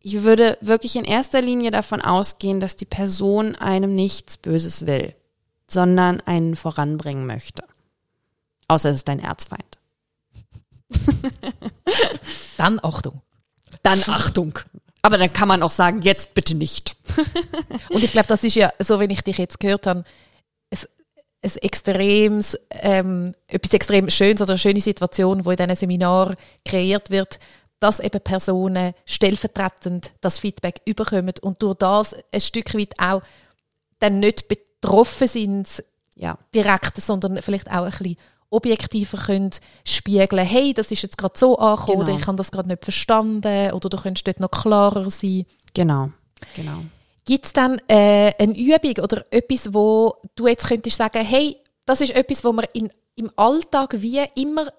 Ich 0.00 0.22
würde 0.22 0.58
wirklich 0.60 0.96
in 0.96 1.04
erster 1.04 1.40
Linie 1.40 1.70
davon 1.70 2.02
ausgehen, 2.02 2.60
dass 2.60 2.76
die 2.76 2.84
Person 2.84 3.56
einem 3.56 3.94
nichts 3.94 4.36
Böses 4.36 4.86
will, 4.86 5.14
sondern 5.66 6.20
einen 6.20 6.56
voranbringen 6.56 7.26
möchte. 7.26 7.64
Außer 8.68 8.90
es 8.90 8.96
ist 8.96 9.08
dein 9.08 9.20
Erzfeind. 9.20 9.78
Dann 12.58 12.80
Achtung. 12.82 13.22
Dann 13.82 14.02
Achtung. 14.06 14.58
Aber 15.04 15.18
dann 15.18 15.30
kann 15.30 15.48
man 15.48 15.62
auch 15.62 15.70
sagen, 15.70 16.00
jetzt 16.00 16.32
bitte 16.32 16.54
nicht. 16.54 16.96
Und 17.90 18.02
ich 18.02 18.12
glaube, 18.12 18.26
das 18.26 18.42
ist 18.42 18.54
ja, 18.56 18.72
so 18.78 18.98
wenn 18.98 19.10
ich 19.10 19.20
dich 19.20 19.36
jetzt 19.36 19.60
gehört 19.60 19.86
habe, 19.86 20.02
es, 20.70 20.88
es 21.42 21.58
extremes, 21.58 22.58
ähm, 22.70 23.34
etwas 23.46 23.74
extrem 23.74 24.08
Schönes 24.08 24.40
oder 24.40 24.52
eine 24.52 24.58
schöne 24.58 24.80
Situation, 24.80 25.44
wo 25.44 25.50
in 25.50 25.58
diesem 25.58 25.76
Seminar 25.76 26.34
kreiert 26.64 27.10
wird, 27.10 27.38
dass 27.80 28.00
eben 28.00 28.18
Personen 28.22 28.94
stellvertretend 29.04 30.12
das 30.22 30.38
Feedback 30.38 30.80
überkommen 30.86 31.34
und 31.42 31.60
durch 31.60 31.76
das 31.76 32.16
ein 32.32 32.40
Stück 32.40 32.74
weit 32.74 32.94
auch 32.98 33.20
dann 33.98 34.20
nicht 34.20 34.48
betroffen 34.48 35.28
sind 35.28 35.68
ja. 36.14 36.38
direkt, 36.54 36.96
sondern 36.96 37.42
vielleicht 37.42 37.68
auch 37.70 37.84
ein 37.84 37.90
bisschen 37.90 38.16
objektiver 38.50 39.18
können 39.18 39.50
spiegeln 39.84 40.44
hey, 40.44 40.74
das 40.74 40.90
ist 40.90 41.02
jetzt 41.02 41.18
gerade 41.18 41.38
so 41.38 41.58
angekommen 41.58 42.00
genau. 42.00 42.10
oder 42.12 42.20
ich 42.20 42.26
habe 42.26 42.36
das 42.36 42.50
gerade 42.50 42.68
nicht 42.68 42.84
verstanden 42.84 43.72
oder 43.72 43.88
du 43.88 43.96
könntest 43.96 44.26
dort 44.26 44.40
noch 44.40 44.50
klarer 44.50 45.10
sein. 45.10 45.46
Genau, 45.74 46.10
genau. 46.54 46.84
Gibt 47.24 47.46
es 47.46 47.52
dann 47.52 47.80
äh, 47.88 48.32
eine 48.38 48.56
Übung 48.56 49.02
oder 49.02 49.24
etwas, 49.30 49.72
wo 49.72 50.14
du 50.36 50.46
jetzt 50.46 50.66
könntest 50.66 50.98
sagen, 50.98 51.24
hey, 51.24 51.56
das 51.86 52.00
ist 52.00 52.14
etwas, 52.14 52.44
wo 52.44 52.52
man 52.52 52.66
in, 52.74 52.92
im 53.16 53.30
Alltag 53.36 53.94
wie 54.00 54.22
immer 54.34 54.70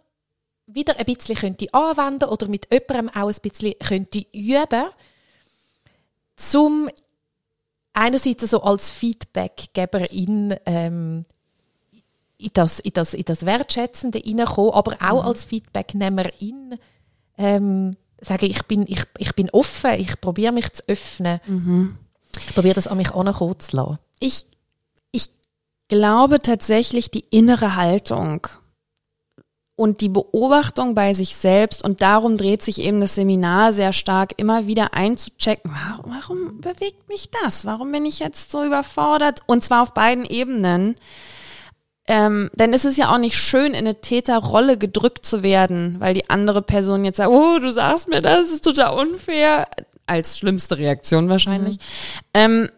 wieder 0.67 0.97
ein 0.97 1.05
bisschen 1.05 1.35
könnte 1.35 1.73
anwenden 1.73 2.25
oder 2.25 2.47
mit 2.47 2.71
jemandem 2.71 3.09
auch 3.09 3.29
ein 3.29 3.35
bisschen 3.41 3.73
könnte 3.79 4.25
üben, 4.33 4.89
zum 6.35 6.89
einerseits 7.93 8.49
so 8.49 8.61
als 8.61 8.91
Feedbackgeberin 8.91 10.55
ähm, 10.65 11.25
in 12.37 12.51
das, 12.53 12.79
in 12.79 12.93
das, 12.93 13.13
in 13.13 13.25
das 13.25 13.45
Wertschätzende 13.45 14.19
hineinkommen, 14.19 14.73
aber 14.73 14.93
auch 15.01 15.23
mhm. 15.23 15.29
als 15.29 15.45
Feedbacknehmerin 15.45 16.77
ähm, 17.37 17.95
sage, 18.19 18.45
ich 18.45 18.63
bin, 18.65 18.85
ich, 18.87 19.03
ich 19.17 19.35
bin 19.35 19.49
offen, 19.51 19.93
ich 19.93 20.19
probiere 20.19 20.51
mich 20.51 20.71
zu 20.73 20.83
öffnen. 20.87 21.39
Mhm. 21.45 21.97
Ich 22.37 22.53
probiere 22.53 22.75
das 22.75 22.87
an 22.87 22.97
mich 22.97 23.13
ankommen 23.13 23.59
zu 23.59 23.75
lassen. 23.75 23.99
Ich, 24.19 24.45
ich 25.11 25.29
glaube 25.87 26.39
tatsächlich 26.39 27.11
die 27.11 27.25
innere 27.29 27.75
Haltung 27.75 28.47
und 29.77 30.01
die 30.01 30.09
Beobachtung 30.09 30.95
bei 30.95 31.13
sich 31.13 31.35
selbst 31.35 31.83
und 31.83 32.01
darum 32.01 32.37
dreht 32.37 32.61
sich 32.61 32.79
eben 32.79 33.01
das 33.01 33.15
Seminar 33.15 33.73
sehr 33.73 33.91
stark, 33.93 34.33
immer 34.37 34.67
wieder 34.67 34.93
einzuchecken, 34.93 35.71
warum, 35.73 36.13
warum 36.13 36.61
bewegt 36.61 37.07
mich 37.09 37.29
das? 37.43 37.65
Warum 37.65 37.91
bin 37.91 38.05
ich 38.05 38.19
jetzt 38.19 38.51
so 38.51 38.63
überfordert? 38.63 39.41
Und 39.47 39.63
zwar 39.63 39.81
auf 39.81 39.93
beiden 39.93 40.25
Ebenen. 40.25 40.95
Ähm, 42.07 42.51
denn 42.53 42.73
es 42.73 42.85
ist 42.85 42.97
ja 42.97 43.11
auch 43.11 43.17
nicht 43.17 43.37
schön, 43.37 43.73
in 43.73 43.77
eine 43.77 43.99
Täterrolle 43.99 44.77
gedrückt 44.77 45.25
zu 45.25 45.41
werden, 45.41 45.95
weil 45.99 46.13
die 46.13 46.29
andere 46.29 46.61
Person 46.61 47.03
jetzt 47.03 47.17
sagt, 47.17 47.31
oh, 47.31 47.57
du 47.57 47.71
sagst 47.71 48.07
mir 48.07 48.21
das, 48.21 48.51
ist 48.51 48.63
total 48.63 48.99
unfair. 48.99 49.67
Als 50.05 50.37
schlimmste 50.37 50.77
Reaktion 50.77 51.29
wahrscheinlich. 51.29 51.77
Mhm. 51.77 51.81
Ähm, 52.35 52.69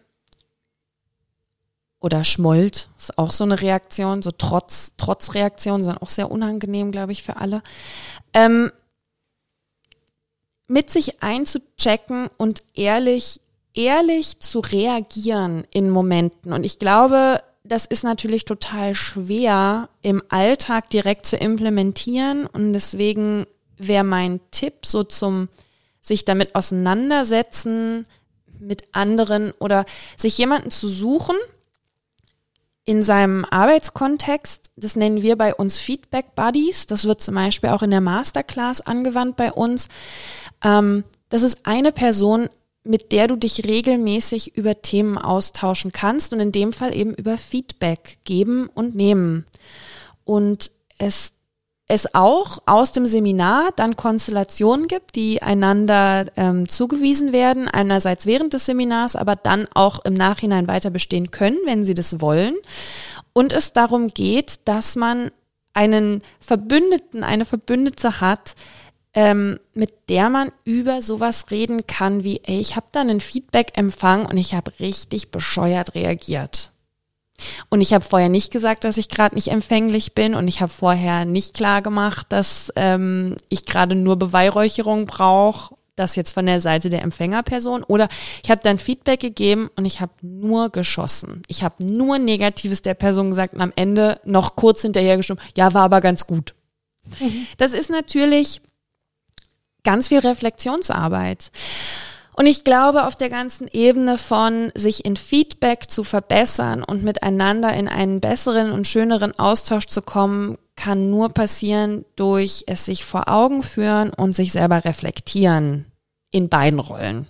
oder 2.00 2.24
schmollt, 2.24 2.88
ist 2.96 3.18
auch 3.18 3.32
so 3.32 3.44
eine 3.44 3.60
Reaktion, 3.60 4.22
so 4.22 4.30
Trotz, 4.30 4.94
Trotzreaktionen 4.96 5.82
sind 5.82 6.00
auch 6.00 6.08
sehr 6.08 6.30
unangenehm, 6.30 6.92
glaube 6.92 7.12
ich, 7.12 7.22
für 7.22 7.36
alle. 7.36 7.62
Ähm, 8.32 8.70
mit 10.68 10.90
sich 10.90 11.22
einzuchecken 11.22 12.28
und 12.36 12.62
ehrlich, 12.74 13.40
ehrlich 13.74 14.38
zu 14.38 14.60
reagieren 14.60 15.64
in 15.70 15.90
Momenten. 15.90 16.52
Und 16.52 16.64
ich 16.64 16.78
glaube, 16.78 17.42
das 17.68 17.86
ist 17.86 18.02
natürlich 18.02 18.44
total 18.44 18.94
schwer 18.94 19.88
im 20.02 20.22
Alltag 20.28 20.90
direkt 20.90 21.26
zu 21.26 21.36
implementieren. 21.36 22.46
Und 22.46 22.72
deswegen 22.72 23.46
wäre 23.76 24.04
mein 24.04 24.40
Tipp 24.50 24.86
so 24.86 25.04
zum 25.04 25.48
sich 26.00 26.24
damit 26.24 26.54
auseinandersetzen 26.54 28.06
mit 28.58 28.84
anderen 28.92 29.52
oder 29.52 29.84
sich 30.16 30.36
jemanden 30.38 30.70
zu 30.70 30.88
suchen, 30.88 31.36
in 32.88 33.02
seinem 33.02 33.44
Arbeitskontext, 33.44 34.70
das 34.76 34.96
nennen 34.96 35.20
wir 35.20 35.36
bei 35.36 35.54
uns 35.54 35.76
Feedback 35.76 36.34
Buddies, 36.34 36.86
das 36.86 37.04
wird 37.04 37.20
zum 37.20 37.34
Beispiel 37.34 37.68
auch 37.68 37.82
in 37.82 37.90
der 37.90 38.00
Masterclass 38.00 38.80
angewandt 38.80 39.36
bei 39.36 39.52
uns. 39.52 39.90
Ähm, 40.64 41.04
das 41.28 41.42
ist 41.42 41.66
eine 41.66 41.92
Person, 41.92 42.48
mit 42.88 43.12
der 43.12 43.28
du 43.28 43.36
dich 43.36 43.64
regelmäßig 43.64 44.56
über 44.56 44.80
Themen 44.82 45.18
austauschen 45.18 45.92
kannst 45.92 46.32
und 46.32 46.40
in 46.40 46.52
dem 46.52 46.72
Fall 46.72 46.94
eben 46.94 47.14
über 47.14 47.38
Feedback 47.38 48.18
geben 48.24 48.68
und 48.74 48.94
nehmen. 48.94 49.44
Und 50.24 50.70
es 50.98 51.32
es 51.90 52.14
auch 52.14 52.58
aus 52.66 52.92
dem 52.92 53.06
Seminar 53.06 53.70
dann 53.74 53.96
Konstellationen 53.96 54.88
gibt, 54.88 55.16
die 55.16 55.40
einander 55.40 56.26
ähm, 56.36 56.68
zugewiesen 56.68 57.32
werden, 57.32 57.66
einerseits 57.66 58.26
während 58.26 58.52
des 58.52 58.66
Seminars, 58.66 59.16
aber 59.16 59.36
dann 59.36 59.66
auch 59.72 60.04
im 60.04 60.12
Nachhinein 60.12 60.68
weiter 60.68 60.90
bestehen 60.90 61.30
können, 61.30 61.56
wenn 61.64 61.86
sie 61.86 61.94
das 61.94 62.20
wollen. 62.20 62.54
Und 63.32 63.54
es 63.54 63.72
darum 63.72 64.08
geht, 64.08 64.56
dass 64.66 64.96
man 64.96 65.30
einen 65.72 66.22
Verbündeten, 66.40 67.24
eine 67.24 67.46
Verbündete 67.46 68.20
hat, 68.20 68.54
ähm, 69.18 69.58
mit 69.74 70.08
der 70.10 70.30
man 70.30 70.52
über 70.62 71.02
sowas 71.02 71.50
reden 71.50 71.88
kann 71.88 72.22
wie, 72.22 72.40
ey, 72.44 72.60
ich 72.60 72.76
habe 72.76 72.86
da 72.92 73.00
einen 73.00 73.18
Feedback 73.20 73.76
empfangen 73.76 74.26
und 74.26 74.36
ich 74.36 74.54
habe 74.54 74.70
richtig 74.78 75.32
bescheuert 75.32 75.96
reagiert. 75.96 76.70
Und 77.68 77.80
ich 77.80 77.92
habe 77.92 78.04
vorher 78.04 78.28
nicht 78.28 78.52
gesagt, 78.52 78.84
dass 78.84 78.96
ich 78.96 79.08
gerade 79.08 79.34
nicht 79.34 79.48
empfänglich 79.48 80.14
bin 80.14 80.36
und 80.36 80.46
ich 80.46 80.60
habe 80.60 80.70
vorher 80.70 81.24
nicht 81.24 81.54
klar 81.54 81.82
gemacht, 81.82 82.28
dass 82.28 82.72
ähm, 82.76 83.34
ich 83.48 83.66
gerade 83.66 83.96
nur 83.96 84.14
Beweihräucherung 84.20 85.06
brauche, 85.06 85.74
das 85.96 86.14
jetzt 86.14 86.30
von 86.30 86.46
der 86.46 86.60
Seite 86.60 86.88
der 86.88 87.02
Empfängerperson. 87.02 87.82
Oder 87.82 88.08
ich 88.44 88.52
habe 88.52 88.60
dann 88.62 88.78
Feedback 88.78 89.18
gegeben 89.18 89.68
und 89.74 89.84
ich 89.84 90.00
habe 90.00 90.12
nur 90.22 90.70
geschossen. 90.70 91.42
Ich 91.48 91.64
habe 91.64 91.84
nur 91.84 92.20
Negatives 92.20 92.82
der 92.82 92.94
Person 92.94 93.30
gesagt 93.30 93.54
und 93.54 93.62
am 93.62 93.72
Ende 93.74 94.20
noch 94.24 94.54
kurz 94.54 94.82
hinterher 94.82 95.16
gestimmt, 95.16 95.40
ja, 95.56 95.74
war 95.74 95.82
aber 95.82 96.00
ganz 96.00 96.28
gut. 96.28 96.54
Mhm. 97.18 97.48
Das 97.56 97.72
ist 97.72 97.90
natürlich 97.90 98.60
ganz 99.84 100.08
viel 100.08 100.18
Reflexionsarbeit. 100.18 101.50
Und 102.38 102.46
ich 102.46 102.62
glaube, 102.62 103.06
auf 103.06 103.16
der 103.16 103.30
ganzen 103.30 103.66
Ebene 103.66 104.16
von 104.16 104.70
sich 104.76 105.04
in 105.04 105.16
Feedback 105.16 105.90
zu 105.90 106.04
verbessern 106.04 106.84
und 106.84 107.02
miteinander 107.02 107.72
in 107.72 107.88
einen 107.88 108.20
besseren 108.20 108.70
und 108.70 108.86
schöneren 108.86 109.36
Austausch 109.40 109.86
zu 109.86 110.02
kommen, 110.02 110.56
kann 110.76 111.10
nur 111.10 111.30
passieren 111.30 112.04
durch 112.14 112.62
es 112.68 112.84
sich 112.84 113.04
vor 113.04 113.28
Augen 113.28 113.64
führen 113.64 114.10
und 114.10 114.36
sich 114.36 114.52
selber 114.52 114.84
reflektieren 114.84 115.86
in 116.30 116.48
beiden 116.48 116.78
Rollen. 116.78 117.26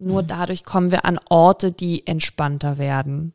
Nur 0.00 0.22
mhm. 0.22 0.26
dadurch 0.26 0.64
kommen 0.64 0.90
wir 0.90 1.04
an 1.04 1.20
Orte, 1.28 1.70
die 1.70 2.04
entspannter 2.06 2.78
werden. 2.78 3.34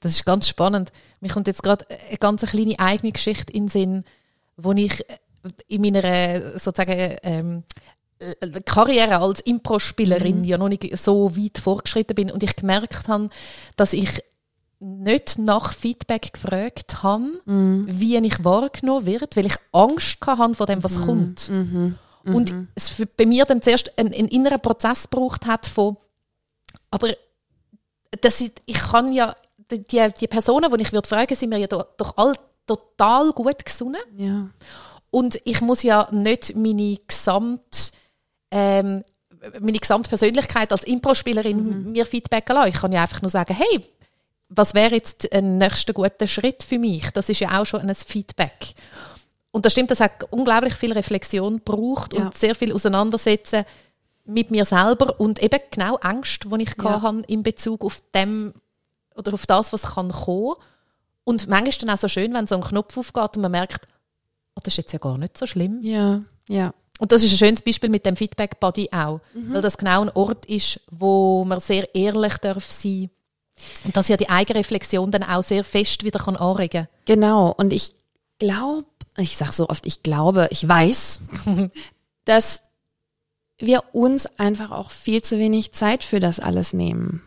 Das 0.00 0.12
ist 0.12 0.24
ganz 0.24 0.48
spannend. 0.48 0.90
Mir 1.20 1.28
kommt 1.28 1.48
jetzt 1.48 1.62
gerade 1.62 1.84
eine 2.08 2.16
ganz 2.16 2.42
kleine 2.42 2.78
eigene 2.78 3.12
Geschichte 3.12 3.52
in 3.52 3.64
den 3.64 3.68
Sinn, 3.68 4.04
wo 4.56 4.72
ich 4.72 5.04
in 5.68 5.80
meiner 5.82 6.58
sozusagen 6.58 7.16
ähm, 7.22 7.64
äh, 8.18 8.60
Karriere 8.62 9.18
als 9.18 9.40
Impro-Spielerin 9.42 10.38
mhm. 10.38 10.44
ja 10.44 10.58
noch 10.58 10.68
nicht 10.68 10.96
so 10.96 11.36
weit 11.36 11.58
vorgeschritten 11.58 12.14
bin 12.14 12.30
und 12.30 12.42
ich 12.42 12.56
gemerkt 12.56 13.08
habe, 13.08 13.28
dass 13.76 13.92
ich 13.92 14.22
nicht 14.78 15.38
nach 15.38 15.72
Feedback 15.72 16.32
gefragt 16.32 17.02
habe, 17.02 17.40
mhm. 17.44 17.86
wie 17.88 18.16
ich 18.16 18.44
wahrgenommen 18.44 19.06
wird, 19.06 19.36
weil 19.36 19.46
ich 19.46 19.56
Angst 19.72 20.18
hatte 20.26 20.54
vor 20.54 20.66
dem, 20.66 20.84
was 20.84 20.98
mhm. 20.98 21.04
kommt. 21.04 21.48
Mhm. 21.48 21.98
Und 22.24 22.52
mhm. 22.52 22.68
es 22.74 22.88
für, 22.88 23.06
bei 23.06 23.24
mir 23.24 23.44
dann 23.44 23.62
zuerst 23.62 23.96
einen, 23.98 24.12
einen 24.12 24.28
inneren 24.28 24.60
Prozess 24.60 25.08
gebraucht 25.08 25.46
hat 25.46 25.66
von, 25.66 25.96
aber 26.90 27.08
das, 28.20 28.40
ich, 28.40 28.78
kann 28.78 29.12
ja, 29.12 29.34
die, 29.70 30.08
die 30.20 30.26
Personen, 30.26 30.70
die 30.72 30.82
ich 30.82 30.92
würde 30.92 31.08
fragen, 31.08 31.34
sind 31.34 31.50
mir 31.50 31.58
ja 31.58 31.66
doch, 31.66 31.86
doch 31.96 32.16
all 32.16 32.34
total 32.66 33.32
gut 33.32 33.64
gesonnen. 33.64 34.00
Ja. 34.16 34.48
Und 35.16 35.40
ich 35.44 35.62
muss 35.62 35.82
ja 35.82 36.08
nicht 36.10 36.54
meine 36.56 36.98
gesamte 37.08 37.92
ähm, 38.50 39.02
meine 39.60 39.78
gesamte 39.78 40.10
Persönlichkeit 40.10 40.72
als 40.72 40.84
Impro-Spielerin 40.84 41.84
mhm. 41.84 41.92
mir 41.92 42.04
Feedback 42.04 42.46
lassen. 42.50 42.68
Ich 42.68 42.74
kann 42.74 42.92
ja 42.92 43.00
einfach 43.00 43.22
nur 43.22 43.30
sagen, 43.30 43.54
hey, 43.54 43.82
was 44.50 44.74
wäre 44.74 44.94
jetzt 44.94 45.32
ein 45.32 45.56
nächster 45.56 45.94
guter 45.94 46.26
Schritt 46.26 46.62
für 46.62 46.78
mich? 46.78 47.08
Das 47.12 47.30
ist 47.30 47.40
ja 47.40 47.58
auch 47.58 47.64
schon 47.64 47.80
ein 47.80 47.94
Feedback. 47.94 48.74
Und 49.52 49.64
das 49.64 49.72
stimmt, 49.72 49.90
das 49.90 50.00
hat 50.00 50.22
unglaublich 50.30 50.74
viel 50.74 50.92
Reflexion 50.92 51.60
braucht 51.60 52.12
ja. 52.12 52.20
und 52.26 52.36
sehr 52.36 52.54
viel 52.54 52.74
Auseinandersetzen 52.74 53.64
mit 54.26 54.50
mir 54.50 54.66
selber 54.66 55.18
und 55.18 55.42
eben 55.42 55.60
genau 55.70 55.96
Angst, 55.96 56.44
die 56.44 56.62
ich 56.62 56.74
ja. 56.76 57.00
hatte 57.00 57.22
in 57.26 57.42
Bezug 57.42 57.86
auf 57.86 58.02
dem 58.14 58.52
oder 59.14 59.32
auf 59.32 59.46
das, 59.46 59.72
was 59.72 59.94
kann 59.94 60.12
kommen. 60.12 60.56
Und 61.24 61.48
manchmal 61.48 61.68
ist 61.70 61.82
dann 61.82 61.88
auch 61.88 61.96
so 61.98 62.08
schön, 62.08 62.34
wenn 62.34 62.46
so 62.46 62.56
ein 62.56 62.60
Knopf 62.60 62.98
aufgeht 62.98 63.36
und 63.36 63.42
man 63.42 63.52
merkt, 63.52 63.88
oh, 64.56 64.60
das 64.62 64.74
ist 64.74 64.78
jetzt 64.78 64.92
ja 64.92 64.98
gar 64.98 65.18
nicht 65.18 65.38
so 65.38 65.46
schlimm. 65.46 65.80
Ja, 65.82 66.22
ja. 66.48 66.74
Und 66.98 67.12
das 67.12 67.22
ist 67.22 67.32
ein 67.32 67.38
schönes 67.38 67.62
Beispiel 67.62 67.90
mit 67.90 68.06
dem 68.06 68.16
Feedback 68.16 68.58
Body 68.58 68.88
auch, 68.90 69.20
mhm. 69.34 69.54
weil 69.54 69.62
das 69.62 69.76
genau 69.76 70.02
ein 70.02 70.10
Ort 70.10 70.46
ist, 70.46 70.80
wo 70.90 71.44
man 71.44 71.60
sehr 71.60 71.94
ehrlich 71.94 72.38
darf 72.38 72.70
sein 72.70 73.10
und 73.84 73.96
dass 73.96 74.08
ja 74.08 74.16
die 74.16 74.28
eigene 74.28 74.58
Reflexion 74.58 75.10
dann 75.10 75.22
auch 75.22 75.42
sehr 75.42 75.64
fest 75.64 76.04
wieder 76.04 76.18
kann 76.18 76.36
anregen. 76.36 76.88
Genau. 77.04 77.52
Und 77.52 77.72
ich 77.72 77.94
glaube, 78.38 78.86
ich 79.16 79.36
sage 79.36 79.52
so 79.52 79.68
oft, 79.68 79.86
ich 79.86 80.02
glaube, 80.02 80.48
ich 80.50 80.66
weiß, 80.66 81.20
dass 82.24 82.62
wir 83.58 83.82
uns 83.92 84.26
einfach 84.38 84.70
auch 84.70 84.90
viel 84.90 85.22
zu 85.22 85.38
wenig 85.38 85.72
Zeit 85.72 86.04
für 86.04 86.20
das 86.20 86.40
alles 86.40 86.72
nehmen, 86.72 87.22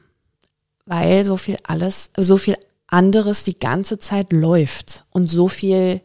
weil 0.86 1.26
so 1.26 1.38
viel 1.38 1.58
alles, 1.64 2.12
so 2.16 2.38
viel 2.38 2.58
anderes 2.88 3.44
die 3.44 3.58
ganze 3.58 3.98
Zeit 3.98 4.32
läuft 4.32 5.06
und 5.12 5.28
so 5.28 5.48
viel 5.48 6.02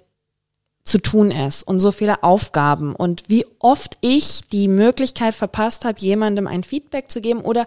zu 0.84 0.98
tun 0.98 1.30
ist 1.30 1.62
und 1.62 1.80
so 1.80 1.92
viele 1.92 2.22
Aufgaben 2.22 2.94
und 2.94 3.28
wie 3.28 3.46
oft 3.58 3.96
ich 4.02 4.42
die 4.52 4.68
Möglichkeit 4.68 5.34
verpasst 5.34 5.84
habe, 5.84 5.98
jemandem 5.98 6.46
ein 6.46 6.62
Feedback 6.62 7.10
zu 7.10 7.20
geben 7.20 7.40
oder 7.40 7.64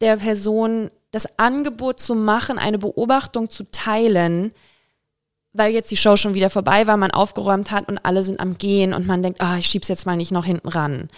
der 0.00 0.18
Person 0.18 0.90
das 1.10 1.38
Angebot 1.38 2.00
zu 2.00 2.14
machen, 2.14 2.58
eine 2.58 2.78
Beobachtung 2.78 3.50
zu 3.50 3.64
teilen, 3.70 4.52
weil 5.52 5.72
jetzt 5.72 5.90
die 5.90 5.96
Show 5.96 6.14
schon 6.16 6.34
wieder 6.34 6.48
vorbei 6.48 6.86
war, 6.86 6.96
man 6.96 7.10
aufgeräumt 7.10 7.72
hat 7.72 7.88
und 7.88 7.98
alle 8.04 8.22
sind 8.22 8.38
am 8.38 8.56
Gehen 8.56 8.94
und 8.94 9.08
man 9.08 9.20
denkt, 9.20 9.40
ah, 9.40 9.58
ich 9.58 9.66
schieb's 9.66 9.88
jetzt 9.88 10.06
mal 10.06 10.16
nicht 10.16 10.30
noch 10.30 10.44
hinten 10.44 10.68
ran. 10.68 11.08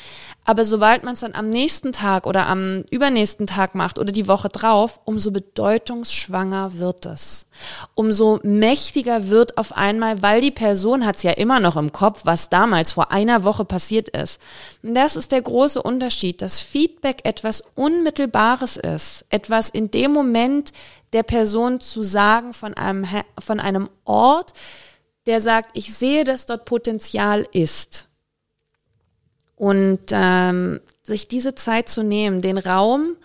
Aber 0.47 0.64
sobald 0.64 1.05
man 1.05 1.12
es 1.12 1.21
dann 1.21 1.35
am 1.35 1.49
nächsten 1.51 1.92
Tag 1.92 2.27
oder 2.27 2.47
am 2.47 2.83
übernächsten 2.90 3.47
Tag 3.47 3.75
macht 3.75 3.99
oder 3.99 4.11
die 4.11 4.29
Woche 4.29 4.49
drauf, 4.49 5.01
umso 5.05 5.33
bedeutungsschwanger 5.33 6.79
wird 6.79 7.05
es. 7.05 7.47
Umso 7.95 8.40
mächtiger 8.42 9.29
wird 9.29 9.59
auf 9.59 9.77
einmal, 9.77 10.23
weil 10.23 10.40
die 10.40 10.51
Person 10.51 11.05
hat's 11.05 11.23
ja 11.23 11.33
immer 11.33 11.61
noch 11.61 11.77
im 11.77 11.92
Kopf, 11.92 12.23
was 12.25 12.49
damals 12.49 12.92
vor 12.92 13.12
einer 13.12 13.45
Woche 13.45 13.66
passiert 13.66 14.09
ist. 14.09 14.40
Und 14.83 14.95
das 14.95 15.16
ist 15.16 15.31
der 15.33 15.42
große 15.42 15.83
Unterschied, 15.83 16.40
dass 16.40 16.59
Feedback 16.59 17.21
etwas 17.25 17.62
Unmittelbares 17.75 18.79
ist, 18.79 19.27
etwas 19.29 19.68
in 19.68 19.90
dem 19.90 20.12
Moment 20.12 20.73
der 21.12 21.22
Person 21.22 21.81
zu 21.81 22.03
sagen 22.03 22.53
von 22.53 22.75
einem, 22.75 23.07
von 23.38 23.61
einem 23.61 23.90
Ort, 24.05 24.53
der 25.27 25.40
sagt, 25.40 25.70
ich 25.75 25.94
sehe, 25.94 26.25
dass 26.25 26.46
dort 26.46 26.64
Potenzial 26.64 27.46
ist. 27.53 28.09
Und 29.57 30.01
ähm, 30.11 30.81
sich 31.03 31.29
diese 31.29 31.55
Zeit 31.55 31.88
zu 31.88 32.03
nehmen, 32.03 32.42
den 32.42 32.59
Raum 32.59 33.16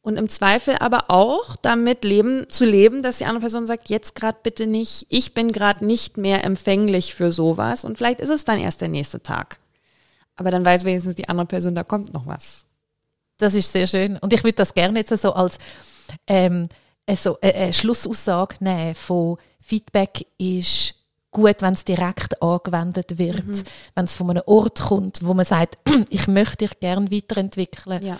und 0.00 0.16
im 0.16 0.28
Zweifel 0.28 0.76
aber 0.78 1.10
auch 1.10 1.56
damit 1.56 2.04
leben, 2.04 2.48
zu 2.48 2.64
leben, 2.64 3.02
dass 3.02 3.18
die 3.18 3.24
andere 3.24 3.40
Person 3.40 3.66
sagt, 3.66 3.88
jetzt 3.88 4.14
gerade 4.14 4.38
bitte 4.42 4.66
nicht, 4.66 5.06
ich 5.08 5.34
bin 5.34 5.52
gerade 5.52 5.84
nicht 5.84 6.16
mehr 6.16 6.44
empfänglich 6.44 7.14
für 7.14 7.30
sowas 7.30 7.84
und 7.84 7.98
vielleicht 7.98 8.20
ist 8.20 8.30
es 8.30 8.44
dann 8.44 8.58
erst 8.58 8.80
der 8.80 8.88
nächste 8.88 9.22
Tag. 9.22 9.58
Aber 10.36 10.50
dann 10.50 10.64
weiß 10.64 10.84
wenigstens 10.84 11.14
die 11.14 11.28
andere 11.28 11.46
Person, 11.46 11.74
da 11.74 11.82
kommt 11.82 12.12
noch 12.12 12.26
was. 12.26 12.66
Das 13.38 13.54
ist 13.54 13.72
sehr 13.72 13.86
schön. 13.86 14.16
Und 14.18 14.32
ich 14.32 14.44
würde 14.44 14.54
das 14.54 14.74
gerne 14.74 14.98
jetzt 14.98 15.20
so 15.20 15.32
als 15.32 15.58
ähm, 16.26 16.68
also 17.06 17.38
eine 17.40 17.72
Schlussaussage 17.72 18.56
nehmen 18.60 18.94
von 18.94 19.38
Feedback 19.60 20.26
ist 20.38 20.94
gut, 21.30 21.60
wenn 21.60 21.74
es 21.74 21.84
direkt 21.84 22.40
angewendet 22.42 23.18
wird, 23.18 23.46
mhm. 23.46 23.62
wenn 23.94 24.04
es 24.06 24.14
von 24.14 24.30
einem 24.30 24.42
Ort 24.46 24.80
kommt, 24.80 25.24
wo 25.24 25.34
man 25.34 25.44
sagt, 25.44 25.78
ich 26.10 26.26
möchte 26.28 26.66
dich 26.66 26.80
gerne 26.80 27.10
weiterentwickeln. 27.10 28.02
Ja. 28.04 28.18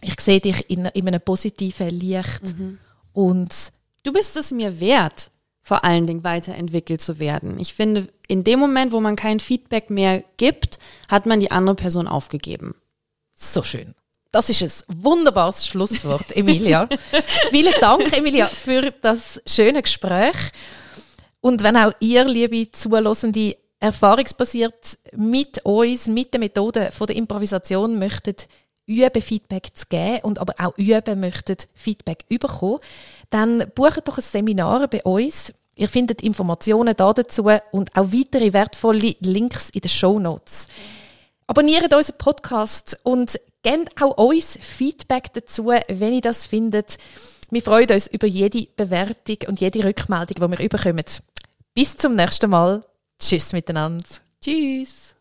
Ich 0.00 0.20
sehe 0.20 0.40
dich 0.40 0.68
in, 0.68 0.86
in 0.86 1.08
einem 1.08 1.20
positiven 1.20 1.88
Licht 1.88 2.42
mhm. 2.42 2.78
und 3.12 3.54
du 4.02 4.12
bist 4.12 4.36
es 4.36 4.50
mir 4.50 4.80
wert, 4.80 5.30
vor 5.62 5.82
allen 5.84 6.06
Dingen 6.06 6.24
weiterentwickelt 6.24 7.00
zu 7.00 7.18
werden. 7.18 7.58
Ich 7.58 7.72
finde, 7.72 8.08
in 8.28 8.44
dem 8.44 8.58
Moment, 8.58 8.92
wo 8.92 9.00
man 9.00 9.16
kein 9.16 9.40
Feedback 9.40 9.88
mehr 9.88 10.22
gibt, 10.36 10.78
hat 11.08 11.24
man 11.24 11.40
die 11.40 11.50
andere 11.50 11.76
Person 11.76 12.06
aufgegeben. 12.06 12.74
So 13.32 13.62
schön. 13.62 13.94
Das 14.34 14.50
ist 14.50 14.62
ein 14.62 15.04
wunderbares 15.04 15.64
Schlusswort, 15.64 16.36
Emilia. 16.36 16.88
Vielen 17.50 17.72
Dank, 17.80 18.12
Emilia, 18.18 18.48
für 18.48 18.90
das 18.90 19.40
schöne 19.46 19.80
Gespräch. 19.80 20.34
Und 21.40 21.62
wenn 21.62 21.76
auch 21.76 21.92
ihr, 22.00 22.24
liebe 22.24 22.68
Zuhörende, 22.72 23.56
erfahrungsbasiert 23.78 24.98
mit 25.12 25.64
uns, 25.64 26.08
mit 26.08 26.34
den 26.34 26.40
Methoden 26.40 26.90
von 26.90 27.06
der 27.06 27.14
Improvisation 27.14 27.96
möchtet 27.96 28.48
üben, 28.86 29.22
Feedback 29.22 29.68
zu 29.72 29.86
geben 29.88 30.18
und 30.24 30.40
aber 30.40 30.54
auch 30.58 30.76
üben 30.78 31.20
möchtet, 31.20 31.68
Feedback 31.72 32.28
bekommen, 32.28 32.80
dann 33.30 33.70
bucht 33.76 34.08
doch 34.08 34.18
ein 34.18 34.24
Seminar 34.24 34.88
bei 34.88 35.04
uns. 35.04 35.52
Ihr 35.76 35.88
findet 35.88 36.22
Informationen 36.22 36.96
dazu 36.96 37.44
und 37.70 37.96
auch 37.96 38.12
weitere 38.12 38.52
wertvolle 38.52 39.14
Links 39.20 39.70
in 39.70 39.82
den 39.82 39.90
Show 39.90 40.18
Notes. 40.18 40.66
Abonniert 41.46 41.94
unseren 41.94 42.18
Podcast 42.18 42.98
und 43.04 43.38
gebt 43.64 44.00
auch 44.00 44.16
uns 44.16 44.56
Feedback 44.60 45.32
dazu, 45.32 45.66
wenn 45.66 46.14
ihr 46.14 46.20
das 46.20 46.46
findet. 46.46 46.98
Wir 47.50 47.62
freuen 47.62 47.90
uns 47.90 48.06
über 48.06 48.28
jede 48.28 48.68
Bewertung 48.76 49.38
und 49.48 49.60
jede 49.60 49.84
Rückmeldung, 49.84 50.36
die 50.36 50.58
wir 50.58 50.68
bekommen. 50.68 51.04
Bis 51.74 51.96
zum 51.96 52.14
nächsten 52.14 52.50
Mal. 52.50 52.84
Tschüss 53.18 53.52
miteinander. 53.52 54.04
Tschüss. 54.40 55.13